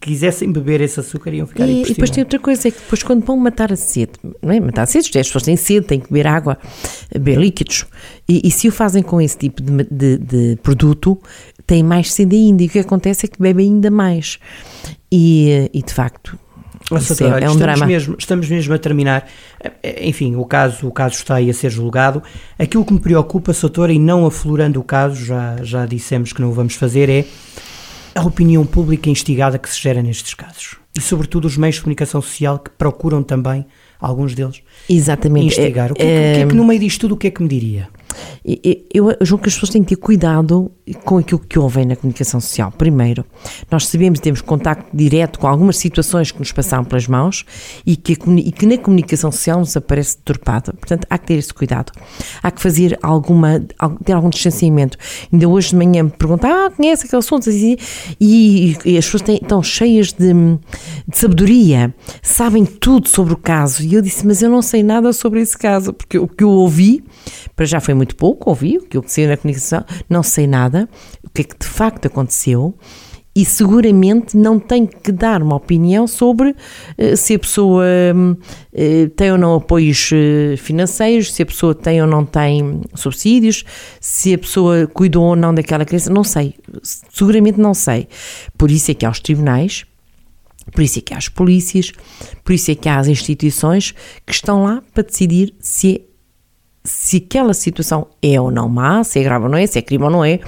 quisessem 0.00 0.50
beber 0.50 0.80
esse 0.80 0.98
açúcar, 0.98 1.30
iam 1.34 1.46
ficar 1.46 1.66
E, 1.66 1.82
e 1.82 1.84
depois 1.84 2.08
tem 2.08 2.22
outra 2.22 2.38
coisa, 2.38 2.68
é 2.68 2.70
que 2.70 2.80
depois 2.80 3.02
quando 3.02 3.24
vão 3.24 3.36
matar 3.36 3.70
a 3.70 3.76
sede, 3.76 4.12
não 4.42 4.52
é? 4.52 4.58
Matar 4.58 4.82
a 4.82 4.86
sede, 4.86 5.06
as 5.06 5.26
pessoas 5.26 5.42
têm 5.42 5.56
sede, 5.56 5.86
têm 5.86 6.00
que 6.00 6.08
beber 6.08 6.26
água, 6.26 6.56
beber 7.12 7.38
líquidos. 7.38 7.84
E, 8.26 8.40
e 8.44 8.50
se 8.50 8.66
o 8.66 8.72
fazem 8.72 9.02
com 9.02 9.20
esse 9.20 9.36
tipo 9.36 9.62
de, 9.62 9.84
de, 9.90 10.18
de 10.18 10.56
produto, 10.62 11.18
têm 11.66 11.82
mais 11.82 12.12
sede 12.12 12.34
ainda. 12.34 12.62
E 12.62 12.66
o 12.66 12.70
que 12.70 12.78
acontece 12.78 13.26
é 13.26 13.28
que 13.28 13.38
bebem 13.38 13.66
ainda 13.66 13.90
mais. 13.90 14.38
E, 15.12 15.70
e 15.72 15.82
de 15.82 15.92
facto 15.92 16.38
nossa, 16.90 17.24
é, 17.24 17.26
é, 17.26 17.30
um 17.30 17.36
estamos 17.36 17.56
drama. 17.56 17.86
Mesmo, 17.86 18.16
estamos 18.18 18.48
mesmo 18.48 18.74
a 18.74 18.78
terminar. 18.78 19.28
Enfim, 20.00 20.36
o 20.36 20.44
caso, 20.44 20.86
o 20.86 20.92
caso 20.92 21.14
está 21.14 21.36
aí 21.36 21.50
a 21.50 21.54
ser 21.54 21.70
julgado. 21.70 22.22
Aquilo 22.58 22.84
que 22.84 22.92
me 22.92 23.00
preocupa, 23.00 23.52
Soutora, 23.52 23.92
e 23.92 23.98
não 23.98 24.24
aflorando 24.24 24.80
o 24.80 24.84
caso, 24.84 25.24
já, 25.24 25.56
já 25.62 25.86
dissemos 25.86 26.32
que 26.32 26.40
não 26.40 26.50
o 26.50 26.52
vamos 26.52 26.74
fazer, 26.74 27.08
é 27.08 27.24
a 28.14 28.22
opinião 28.22 28.64
pública 28.64 29.10
instigada 29.10 29.58
que 29.58 29.68
se 29.68 29.80
gera 29.80 30.02
nestes 30.02 30.34
casos. 30.34 30.76
E, 30.96 31.00
sobretudo, 31.00 31.46
os 31.46 31.56
meios 31.56 31.76
de 31.76 31.82
comunicação 31.82 32.22
social 32.22 32.58
que 32.58 32.70
procuram 32.70 33.22
também, 33.22 33.66
alguns 34.00 34.34
deles, 34.34 34.62
Exatamente. 34.88 35.46
instigar. 35.48 35.92
O 35.92 35.94
que, 35.94 36.02
é, 36.02 36.34
que 36.34 36.40
é 36.40 36.46
que, 36.46 36.54
no 36.54 36.64
meio 36.64 36.80
disto 36.80 37.00
tudo, 37.00 37.14
o 37.14 37.16
que 37.16 37.26
é 37.26 37.30
que 37.30 37.42
me 37.42 37.48
diria? 37.48 37.88
Eu 38.94 39.14
julgo 39.20 39.42
que 39.42 39.48
as 39.48 39.54
pessoas 39.54 39.70
têm 39.70 39.82
que 39.82 39.94
ter 39.94 40.00
cuidado 40.00 40.70
com 41.04 41.18
aquilo 41.18 41.40
que 41.40 41.58
ouvem 41.58 41.84
na 41.84 41.96
comunicação 41.96 42.40
social. 42.40 42.70
Primeiro, 42.70 43.24
nós 43.70 43.86
sabemos 43.86 44.20
temos 44.20 44.40
contacto 44.40 44.96
direto 44.96 45.38
com 45.38 45.48
algumas 45.48 45.76
situações 45.76 46.30
que 46.30 46.38
nos 46.38 46.52
passaram 46.52 46.84
pelas 46.84 47.08
mãos 47.08 47.44
e 47.84 47.96
que, 47.96 48.12
e 48.12 48.52
que 48.52 48.66
na 48.66 48.78
comunicação 48.78 49.32
social 49.32 49.58
nos 49.58 49.76
aparece 49.76 50.16
deturpada. 50.16 50.72
Portanto, 50.72 51.06
há 51.10 51.18
que 51.18 51.26
ter 51.26 51.34
esse 51.34 51.52
cuidado. 51.52 51.92
Há 52.42 52.50
que 52.50 52.60
fazer 52.60 52.98
alguma, 53.02 53.60
ter 54.04 54.12
algum 54.12 54.30
distanciamento. 54.30 54.96
Ainda 55.32 55.48
hoje 55.48 55.70
de 55.70 55.76
manhã 55.76 56.04
me 56.04 56.10
perguntam, 56.10 56.50
ah, 56.50 56.70
conhece 56.70 57.06
aquele 57.06 57.18
assunto? 57.18 57.50
E, 57.50 57.76
e, 58.20 58.78
e 58.84 58.98
as 58.98 59.04
pessoas 59.04 59.22
têm, 59.22 59.36
estão 59.36 59.62
cheias 59.62 60.12
de, 60.12 60.32
de 60.32 61.18
sabedoria, 61.18 61.94
sabem 62.22 62.64
tudo 62.64 63.08
sobre 63.08 63.34
o 63.34 63.36
caso. 63.36 63.82
E 63.82 63.94
eu 63.94 64.02
disse, 64.02 64.26
mas 64.26 64.42
eu 64.42 64.50
não 64.50 64.62
sei 64.62 64.82
nada 64.82 65.12
sobre 65.12 65.40
esse 65.40 65.56
caso, 65.56 65.92
porque 65.92 66.18
o 66.18 66.28
que 66.28 66.44
eu 66.44 66.50
ouvi, 66.50 67.02
para 67.54 67.66
já 67.66 67.80
foi 67.80 67.94
muito 67.94 68.14
pouco, 68.16 68.50
ouvi 68.50 68.78
o 68.78 68.82
que 68.82 68.96
eu 68.96 69.02
conheci 69.02 69.26
na 69.26 69.36
comunicação, 69.36 69.84
não 70.08 70.22
sei 70.22 70.46
nada, 70.46 70.75
o 71.22 71.30
que 71.30 71.42
é 71.42 71.44
que 71.44 71.58
de 71.58 71.66
facto 71.66 72.06
aconteceu 72.06 72.74
e 73.36 73.44
seguramente 73.44 74.34
não 74.34 74.58
tenho 74.58 74.88
que 74.88 75.12
dar 75.12 75.42
uma 75.42 75.56
opinião 75.56 76.06
sobre 76.06 76.50
uh, 76.50 77.16
se 77.16 77.34
a 77.34 77.38
pessoa 77.38 77.84
uh, 77.84 79.10
tem 79.10 79.30
ou 79.30 79.36
não 79.36 79.56
apoios 79.56 80.10
uh, 80.10 80.56
financeiros, 80.56 81.34
se 81.34 81.42
a 81.42 81.46
pessoa 81.46 81.74
tem 81.74 82.00
ou 82.00 82.08
não 82.08 82.24
tem 82.24 82.80
subsídios, 82.94 83.62
se 84.00 84.32
a 84.32 84.38
pessoa 84.38 84.86
cuidou 84.86 85.22
ou 85.22 85.36
não 85.36 85.54
daquela 85.54 85.84
criança, 85.84 86.10
não 86.10 86.24
sei, 86.24 86.54
seguramente 86.82 87.60
não 87.60 87.74
sei. 87.74 88.08
Por 88.56 88.70
isso 88.70 88.90
é 88.90 88.94
que 88.94 89.04
há 89.04 89.10
os 89.10 89.20
tribunais, 89.20 89.84
por 90.72 90.80
isso 90.80 90.98
é 90.98 91.02
que 91.02 91.12
há 91.12 91.18
as 91.18 91.28
polícias, 91.28 91.92
por 92.42 92.54
isso 92.54 92.70
é 92.70 92.74
que 92.74 92.88
há 92.88 92.98
as 92.98 93.06
instituições 93.06 93.92
que 94.24 94.32
estão 94.32 94.62
lá 94.62 94.82
para 94.94 95.02
decidir 95.02 95.54
se 95.60 95.96
é 95.96 96.05
se 96.86 97.16
aquela 97.16 97.52
situação 97.52 98.06
é 98.22 98.40
ou 98.40 98.50
não 98.50 98.68
má, 98.68 99.02
se 99.02 99.18
é 99.18 99.22
grave 99.22 99.44
ou 99.44 99.50
não 99.50 99.58
é, 99.58 99.66
se 99.66 99.78
é 99.78 99.82
crime 99.82 100.04
ou 100.04 100.10
não 100.10 100.24
é, 100.24 100.38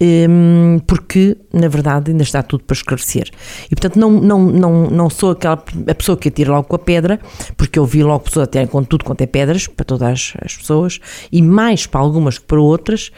hum, 0.00 0.80
porque 0.86 1.36
na 1.52 1.68
verdade 1.68 2.12
ainda 2.12 2.22
está 2.22 2.42
tudo 2.42 2.64
para 2.64 2.74
esclarecer. 2.74 3.30
E 3.66 3.74
portanto 3.74 3.98
não, 3.98 4.10
não, 4.10 4.40
não, 4.40 4.86
não 4.88 5.10
sou 5.10 5.32
aquela 5.32 5.62
a 5.88 5.94
pessoa 5.94 6.16
que 6.16 6.28
atira 6.28 6.52
logo 6.52 6.68
com 6.68 6.76
a 6.76 6.78
pedra, 6.78 7.18
porque 7.56 7.78
eu 7.78 7.84
vi 7.84 8.02
logo 8.02 8.20
pessoas 8.20 8.44
até 8.44 8.64
com 8.66 8.82
tudo 8.84 9.04
quanto 9.04 9.20
é 9.22 9.26
pedras 9.26 9.66
para 9.66 9.84
todas 9.84 10.32
as 10.40 10.56
pessoas 10.56 11.00
e 11.30 11.42
mais 11.42 11.86
para 11.86 12.00
algumas 12.00 12.38
que 12.38 12.44
para 12.46 12.60
outras. 12.60 13.10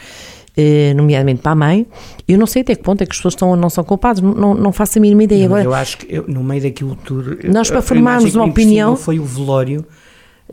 Eh, 0.54 0.92
nomeadamente 0.92 1.40
para 1.40 1.52
a 1.52 1.54
mãe, 1.54 1.86
eu 2.28 2.38
não 2.38 2.46
sei 2.46 2.60
até 2.60 2.74
que 2.74 2.82
ponto 2.82 3.00
é 3.00 3.06
que 3.06 3.12
as 3.12 3.16
pessoas 3.16 3.32
estão 3.32 3.48
ou 3.48 3.56
não 3.56 3.70
são 3.70 3.82
culpadas, 3.82 4.20
não, 4.20 4.52
não 4.52 4.70
faço 4.70 4.98
a 4.98 5.00
mínima 5.00 5.22
ideia. 5.22 5.48
Não, 5.48 5.56
Agora, 5.56 5.64
eu 5.64 5.72
acho 5.72 5.96
que 5.96 6.14
eu, 6.14 6.26
no 6.28 6.44
meio 6.44 6.60
daquilo 6.60 6.94
tudo. 6.94 7.38
Nós, 7.50 7.70
para 7.70 7.80
formarmos 7.80 8.34
uma 8.34 8.44
opinião. 8.44 8.94
Foi 8.94 9.18
o 9.18 9.24
velório 9.24 9.82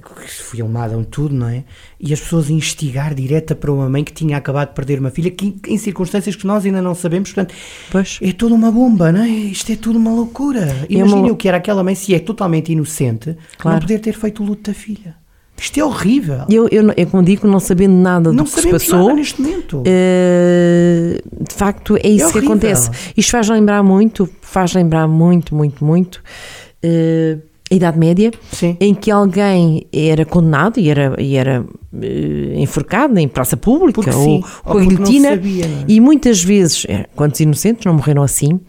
que 0.01 0.27
filmaram 0.27 1.03
tudo, 1.03 1.35
não 1.35 1.47
é? 1.47 1.63
E 1.99 2.13
as 2.13 2.19
pessoas 2.19 2.49
instigar 2.49 3.13
direta 3.13 3.55
para 3.55 3.71
uma 3.71 3.89
mãe 3.89 4.03
que 4.03 4.13
tinha 4.13 4.37
acabado 4.37 4.69
de 4.69 4.75
perder 4.75 4.99
uma 4.99 5.09
filha, 5.09 5.29
que, 5.29 5.55
em 5.67 5.77
circunstâncias 5.77 6.35
que 6.35 6.47
nós 6.47 6.65
ainda 6.65 6.81
não 6.81 6.95
sabemos, 6.95 7.31
portanto, 7.31 7.53
pois. 7.91 8.19
é 8.21 8.31
toda 8.31 8.53
uma 8.55 8.71
bomba, 8.71 9.11
não 9.11 9.21
é? 9.21 9.27
Isto 9.29 9.71
é 9.71 9.75
tudo 9.75 9.99
uma 9.99 10.11
loucura. 10.11 10.85
Imaginem 10.89 11.23
é 11.23 11.25
uma... 11.25 11.31
o 11.33 11.35
que 11.35 11.47
era 11.47 11.57
aquela 11.57 11.83
mãe, 11.83 11.95
se 11.95 12.13
é 12.13 12.19
totalmente 12.19 12.71
inocente, 12.71 13.37
claro. 13.57 13.75
não 13.75 13.81
poder 13.81 13.99
ter 13.99 14.13
feito 14.13 14.41
o 14.41 14.45
luto 14.45 14.71
da 14.71 14.73
filha. 14.73 15.15
Isto 15.61 15.79
é 15.79 15.83
horrível. 15.83 16.45
Eu, 16.49 16.69
eu, 16.71 16.89
eu 16.95 17.07
como 17.07 17.21
digo, 17.21 17.45
não 17.45 17.59
sabendo 17.59 17.93
nada 17.93 18.31
não 18.31 18.45
do 18.45 18.49
que 18.49 18.61
se 18.61 18.69
passou, 18.69 19.13
neste 19.13 19.41
momento. 19.41 19.79
Uh, 19.79 21.43
de 21.43 21.53
facto, 21.53 21.97
é 21.97 22.07
isso 22.07 22.29
é 22.29 22.31
que 22.31 22.39
acontece. 22.39 22.89
Isto 23.15 23.31
faz 23.31 23.49
lembrar 23.49 23.83
muito, 23.83 24.29
faz 24.41 24.73
lembrar 24.73 25.07
muito, 25.07 25.53
muito, 25.53 25.83
muito. 25.83 26.23
Uh, 26.83 27.48
Idade 27.71 27.99
Média, 27.99 28.31
Sim. 28.51 28.75
em 28.79 28.93
que 28.95 29.11
alguém 29.11 29.85
era 29.93 30.25
condenado 30.25 30.79
e 30.79 30.89
era, 30.89 31.15
e 31.21 31.35
era 31.35 31.61
uh, 31.61 32.59
enforcado 32.59 33.17
em 33.19 33.27
praça 33.27 33.55
pública 33.55 34.01
porque 34.01 34.17
ou, 34.17 34.43
com 34.63 34.77
a 34.77 34.81
guilhotina. 34.81 35.33
É? 35.33 35.39
E 35.87 35.99
muitas 35.99 36.43
vezes, 36.43 36.85
é, 36.89 37.05
quantos 37.15 37.39
inocentes 37.39 37.85
não 37.85 37.93
morreram 37.93 38.23
assim, 38.23 38.59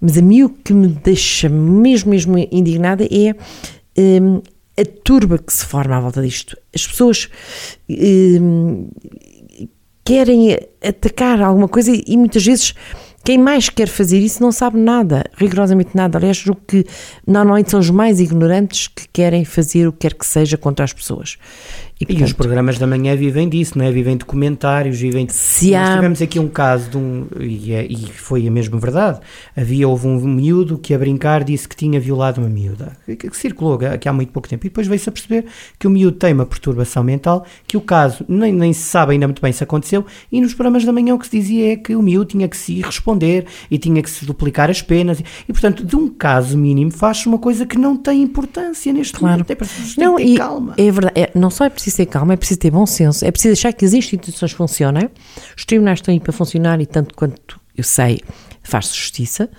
mas 0.00 0.18
a 0.18 0.22
mim 0.22 0.42
o 0.42 0.50
que 0.50 0.74
me 0.74 0.88
deixa 0.88 1.48
mesmo, 1.48 2.10
mesmo 2.10 2.36
indignada 2.50 3.04
é 3.04 3.34
um, 4.20 4.42
a 4.78 4.84
turba 5.04 5.38
que 5.38 5.52
se 5.52 5.64
forma 5.64 5.96
à 5.96 6.00
volta 6.00 6.22
disto. 6.22 6.56
As 6.74 6.86
pessoas 6.86 7.28
um, 7.88 8.88
querem 10.04 10.58
atacar 10.82 11.40
alguma 11.40 11.68
coisa 11.68 11.92
e 11.92 12.16
muitas 12.16 12.44
vezes 12.44 12.74
quem 13.22 13.36
mais 13.36 13.68
quer 13.68 13.88
fazer 13.88 14.18
isso 14.18 14.42
não 14.42 14.50
sabe 14.50 14.78
nada, 14.78 15.24
rigorosamente 15.36 15.90
nada. 15.94 16.18
Aliás, 16.18 16.44
o 16.46 16.54
que 16.54 16.86
normalmente 17.26 17.70
são 17.70 17.78
os 17.78 17.90
mais 17.90 18.18
ignorantes 18.18 18.88
que 18.88 19.06
querem 19.12 19.44
fazer 19.44 19.86
o 19.86 19.92
que 19.92 19.98
quer 19.98 20.14
que 20.14 20.26
seja 20.26 20.56
contra 20.56 20.84
as 20.84 20.92
pessoas. 20.92 21.36
E, 22.00 22.06
portanto, 22.06 22.22
e, 22.22 22.24
os 22.24 22.32
programas 22.32 22.78
da 22.78 22.86
manhã 22.86 23.14
vivem 23.14 23.46
disso, 23.46 23.76
não 23.76 23.84
é? 23.84 23.92
Vivem 23.92 24.16
de 24.16 24.24
comentários, 24.24 24.98
vivem 24.98 25.26
de... 25.26 25.34
Se 25.34 25.72
Nós 25.72 25.90
há... 25.90 25.94
tivemos 25.96 26.22
aqui 26.22 26.38
um 26.38 26.48
caso 26.48 26.88
de 26.88 26.96
um, 26.96 27.26
e, 27.38 27.74
é, 27.74 27.84
e, 27.84 28.06
foi 28.06 28.48
a 28.48 28.50
mesma 28.50 28.78
verdade, 28.78 29.20
havia, 29.54 29.86
houve 29.86 30.06
um 30.06 30.18
miúdo 30.18 30.78
que 30.78 30.94
a 30.94 30.98
brincar 30.98 31.44
disse 31.44 31.68
que 31.68 31.76
tinha 31.76 32.00
violado 32.00 32.40
uma 32.40 32.48
miúda, 32.48 32.96
que, 33.04 33.16
que 33.16 33.36
circulou 33.36 33.78
aqui 33.84 34.08
há 34.08 34.12
muito 34.14 34.32
pouco 34.32 34.48
tempo, 34.48 34.64
e 34.64 34.70
depois 34.70 34.86
veio-se 34.86 35.10
a 35.10 35.12
perceber 35.12 35.44
que 35.78 35.86
o 35.86 35.90
miúdo 35.90 36.16
tem 36.16 36.32
uma 36.32 36.46
perturbação 36.46 37.04
mental, 37.04 37.44
que 37.66 37.76
o 37.76 37.82
caso 37.82 38.24
nem, 38.26 38.50
nem 38.50 38.72
se 38.72 38.88
sabe 38.88 39.12
ainda 39.12 39.28
muito 39.28 39.42
bem 39.42 39.52
se 39.52 39.62
aconteceu, 39.62 40.06
e 40.32 40.40
nos 40.40 40.54
programas 40.54 40.86
da 40.86 40.92
manhã 40.94 41.14
o 41.14 41.18
que 41.18 41.26
se 41.26 41.36
dizia 41.38 41.74
é 41.74 41.76
que 41.76 41.94
o 41.94 42.00
miúdo 42.00 42.24
tinha 42.24 42.48
que 42.48 42.56
se 42.56 42.80
responder 42.80 43.44
e 43.70 43.76
tinha 43.76 44.02
que 44.02 44.08
se 44.08 44.24
duplicar 44.24 44.70
as 44.70 44.80
penas, 44.80 45.20
e, 45.20 45.24
e 45.46 45.52
portanto 45.52 45.84
de 45.84 45.96
um 45.96 46.08
caso 46.08 46.56
mínimo 46.56 46.90
faz-se 46.90 47.26
uma 47.26 47.38
coisa 47.38 47.66
que 47.66 47.76
não 47.76 47.94
tem 47.94 48.22
importância 48.22 48.90
neste 48.90 49.18
claro. 49.18 49.34
momento, 49.34 49.50
é 49.50 49.54
preciso 49.54 50.00
não, 50.00 50.16
ter 50.16 50.38
calma. 50.38 50.72
É 50.78 50.90
verdade, 50.90 51.20
é, 51.20 51.30
não 51.34 51.50
só 51.50 51.66
é 51.66 51.68
preciso 51.68 51.89
preciso 51.90 51.96
ter 51.96 52.06
calma, 52.06 52.32
é 52.34 52.36
preciso 52.36 52.60
ter 52.60 52.70
bom 52.70 52.86
senso, 52.86 53.24
é 53.24 53.30
preciso 53.30 53.54
deixar 53.54 53.72
que 53.72 53.84
as 53.84 53.92
instituições 53.92 54.52
funcionem. 54.52 55.08
Os 55.56 55.64
tribunais 55.64 55.98
estão 55.98 56.12
aí 56.12 56.20
para 56.20 56.32
funcionar 56.32 56.80
e, 56.80 56.86
tanto 56.86 57.14
quanto 57.14 57.60
eu 57.76 57.84
sei, 57.84 58.20
faz-se 58.62 58.96
justiça. 58.96 59.50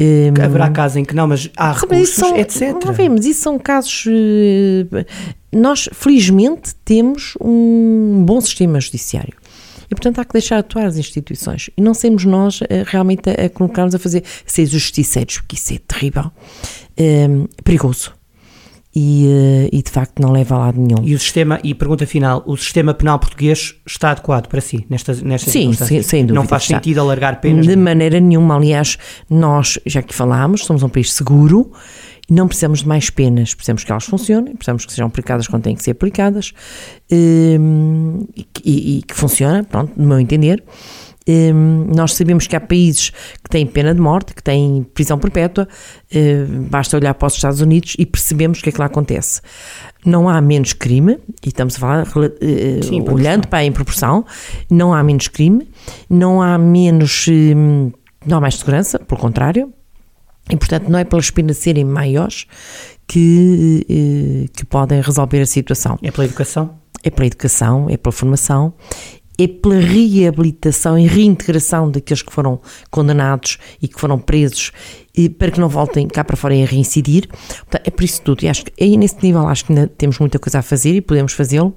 Um, 0.00 0.42
Haverá 0.42 0.70
casos 0.70 0.96
em 0.96 1.04
que 1.04 1.14
não, 1.14 1.26
mas 1.26 1.50
há 1.56 1.72
recursos, 1.72 2.14
são, 2.14 2.36
etc. 2.36 2.76
Não 2.84 2.92
vemos, 2.92 3.26
isso 3.26 3.42
são 3.42 3.58
casos. 3.58 4.04
Eh, 4.06 5.04
nós, 5.52 5.88
felizmente, 5.92 6.74
temos 6.84 7.34
um 7.40 8.22
bom 8.24 8.40
sistema 8.40 8.80
judiciário. 8.80 9.34
E, 9.90 9.94
portanto, 9.94 10.20
há 10.20 10.24
que 10.24 10.34
deixar 10.34 10.58
atuar 10.58 10.86
as 10.86 10.98
instituições. 10.98 11.70
E 11.76 11.80
não 11.80 11.94
sermos 11.94 12.24
nós 12.24 12.60
eh, 12.68 12.84
realmente 12.86 13.28
a, 13.28 13.46
a 13.46 13.48
colocarmos 13.48 13.94
a 13.94 13.98
fazer, 13.98 14.22
a 14.22 14.50
ser 14.50 14.66
justiceiros, 14.66 15.38
porque 15.38 15.56
isso 15.56 15.74
é 15.74 15.78
terrível, 15.78 16.30
um, 16.96 17.46
perigoso 17.64 18.17
e, 19.00 19.26
eh, 19.28 19.68
e, 19.72 19.80
de 19.80 19.90
facto 19.92 20.20
não 20.20 20.32
leva 20.32 20.56
a 20.56 20.58
lado 20.58 20.80
nenhum. 20.80 21.04
E 21.04 21.14
o 21.14 21.18
sistema, 21.20 21.60
e 21.62 21.72
pergunta 21.72 22.04
final, 22.04 22.42
o 22.44 22.56
sistema 22.56 22.92
penal 22.92 23.20
português 23.20 23.76
está 23.86 24.10
adequado 24.10 24.48
para 24.48 24.60
si, 24.60 24.84
nestas, 24.90 25.22
nestas 25.22 25.52
Sim, 25.52 25.72
sem, 25.72 26.02
sem 26.02 26.22
dúvida. 26.22 26.40
Não 26.40 26.48
faz 26.48 26.64
está. 26.64 26.74
sentido 26.74 27.00
alargar 27.00 27.40
penas? 27.40 27.64
De 27.64 27.76
maneira 27.76 28.18
nenhuma, 28.18 28.56
aliás, 28.56 28.98
nós, 29.30 29.78
já 29.86 30.02
que 30.02 30.12
falámos, 30.12 30.64
somos 30.64 30.82
um 30.82 30.88
país 30.88 31.12
seguro, 31.12 31.70
não 32.28 32.48
precisamos 32.48 32.80
de 32.80 32.88
mais 32.88 33.08
penas, 33.08 33.54
precisamos 33.54 33.84
que 33.84 33.92
elas 33.92 34.04
funcionem, 34.04 34.56
precisamos 34.56 34.84
que 34.84 34.90
sejam 34.90 35.06
aplicadas 35.06 35.46
quando 35.46 35.62
têm 35.62 35.76
que 35.76 35.82
ser 35.82 35.92
aplicadas 35.92 36.52
um, 37.12 38.26
e, 38.36 38.46
e, 38.64 38.98
e 38.98 39.02
que 39.02 39.14
funciona, 39.14 39.62
pronto, 39.62 39.92
no 39.96 40.08
meu 40.08 40.18
entender. 40.18 40.60
Hum, 41.28 41.86
nós 41.94 42.14
sabemos 42.14 42.46
que 42.46 42.56
há 42.56 42.60
países 42.60 43.10
que 43.10 43.50
têm 43.50 43.66
pena 43.66 43.94
de 43.94 44.00
morte, 44.00 44.34
que 44.34 44.42
têm 44.42 44.82
prisão 44.94 45.18
perpétua, 45.18 45.68
hum, 46.14 46.66
basta 46.70 46.96
olhar 46.96 47.12
para 47.14 47.26
os 47.26 47.34
Estados 47.34 47.60
Unidos 47.60 47.94
e 47.98 48.06
percebemos 48.06 48.60
o 48.60 48.62
que 48.62 48.70
é 48.70 48.72
que 48.72 48.80
lá 48.80 48.86
acontece. 48.86 49.42
Não 50.04 50.28
há 50.28 50.40
menos 50.40 50.72
crime, 50.72 51.18
e 51.44 51.48
estamos 51.48 51.76
a 51.76 51.78
falar 51.78 52.06
eh, 52.40 52.80
Sim, 52.82 53.04
olhando 53.10 53.46
para 53.48 53.64
em 53.64 53.72
proporção, 53.72 54.24
não 54.70 54.94
há 54.94 55.02
menos 55.02 55.28
crime, 55.28 55.68
não 56.08 56.40
há 56.40 56.56
menos. 56.56 57.26
Hum, 57.28 57.92
não 58.24 58.38
há 58.38 58.40
mais 58.40 58.56
segurança, 58.56 58.98
pelo 58.98 59.20
contrário, 59.20 59.72
e 60.50 60.56
portanto 60.56 60.88
não 60.88 60.98
é 60.98 61.04
pelas 61.04 61.30
penas 61.30 61.58
serem 61.58 61.84
maiores 61.84 62.46
que, 63.06 63.86
eh, 63.88 64.48
que 64.54 64.64
podem 64.64 65.00
resolver 65.00 65.40
a 65.40 65.46
situação. 65.46 65.98
É 66.02 66.10
pela 66.10 66.24
educação? 66.24 66.78
É 67.02 67.10
pela 67.10 67.26
educação, 67.26 67.86
é 67.88 67.96
pela 67.96 68.12
formação 68.12 68.74
é 69.38 69.46
pela 69.46 69.78
reabilitação 69.78 70.98
e 70.98 71.06
reintegração 71.06 71.90
daqueles 71.90 72.22
que 72.22 72.32
foram 72.32 72.60
condenados 72.90 73.58
e 73.80 73.86
que 73.86 73.98
foram 73.98 74.18
presos 74.18 74.72
e 75.16 75.28
para 75.28 75.50
que 75.50 75.60
não 75.60 75.68
voltem 75.68 76.06
cá 76.06 76.24
para 76.24 76.36
fora 76.36 76.54
a 76.54 76.64
reincidir. 76.64 77.28
Portanto, 77.28 77.82
é 77.84 77.90
por 77.90 78.04
isso 78.04 78.22
tudo. 78.22 78.44
E 78.44 78.48
acho 78.48 78.64
que 78.64 78.72
aí 78.82 78.96
nesse 78.96 79.16
nível 79.22 79.46
acho 79.48 79.64
que 79.64 79.72
ainda 79.72 79.86
temos 79.86 80.18
muita 80.18 80.38
coisa 80.38 80.58
a 80.58 80.62
fazer 80.62 80.94
e 80.94 81.00
podemos 81.00 81.32
fazê-lo 81.32 81.74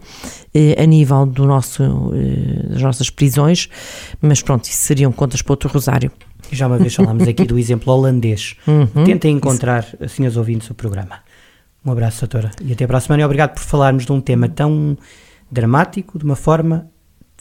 eh, 0.53 0.75
a 0.81 0.85
nível 0.85 1.25
do 1.25 1.45
nosso, 1.45 1.83
eh, 1.83 2.67
das 2.69 2.81
nossas 2.81 3.09
prisões, 3.09 3.69
mas 4.21 4.41
pronto, 4.41 4.65
isso 4.65 4.77
seriam 4.83 5.11
contas 5.11 5.41
para 5.41 5.53
outro 5.53 5.69
rosário. 5.69 6.11
Já 6.51 6.67
uma 6.67 6.77
vez 6.77 6.93
falámos 6.93 7.27
aqui 7.27 7.45
do 7.45 7.57
exemplo 7.57 7.93
holandês. 7.93 8.55
Uhum, 8.67 9.05
Tentem 9.05 9.35
encontrar, 9.37 9.85
isso. 9.85 10.03
assim, 10.03 10.27
os 10.27 10.35
ouvintes, 10.35 10.69
o 10.69 10.73
programa. 10.73 11.19
Um 11.83 11.91
abraço, 11.91 12.19
doutora, 12.21 12.51
e 12.63 12.73
até 12.73 12.85
para 12.85 12.97
a 12.97 13.01
semana. 13.01 13.21
E 13.21 13.25
obrigado 13.25 13.53
por 13.53 13.63
falarmos 13.63 14.05
de 14.05 14.11
um 14.11 14.19
tema 14.19 14.49
tão 14.49 14.97
dramático, 15.51 16.19
de 16.19 16.25
uma 16.25 16.35
forma 16.35 16.90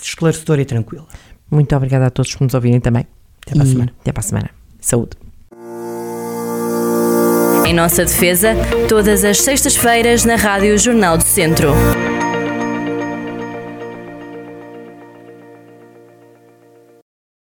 esclarecedora 0.09 0.63
e 0.63 0.65
tranquila. 0.65 1.07
Muito 1.51 1.75
obrigada 1.75 2.07
a 2.07 2.11
todos 2.11 2.35
por 2.35 2.45
nos 2.45 2.55
ouvirem 2.55 2.81
também. 2.81 3.07
Até 3.43 3.55
para 3.55 3.63
a 3.63 3.67
semana. 3.67 3.93
Até 4.01 4.13
para 4.13 4.21
a 4.21 4.25
semana. 4.25 4.51
Saúde. 4.81 5.11
Em 7.67 7.75
nossa 7.75 8.05
defesa, 8.05 8.55
todas 8.89 9.25
as 9.25 9.41
sextas-feiras 9.43 10.25
na 10.25 10.37
Rádio 10.37 10.77
Jornal 10.79 11.17
do 11.17 11.25
Centro. 11.25 11.73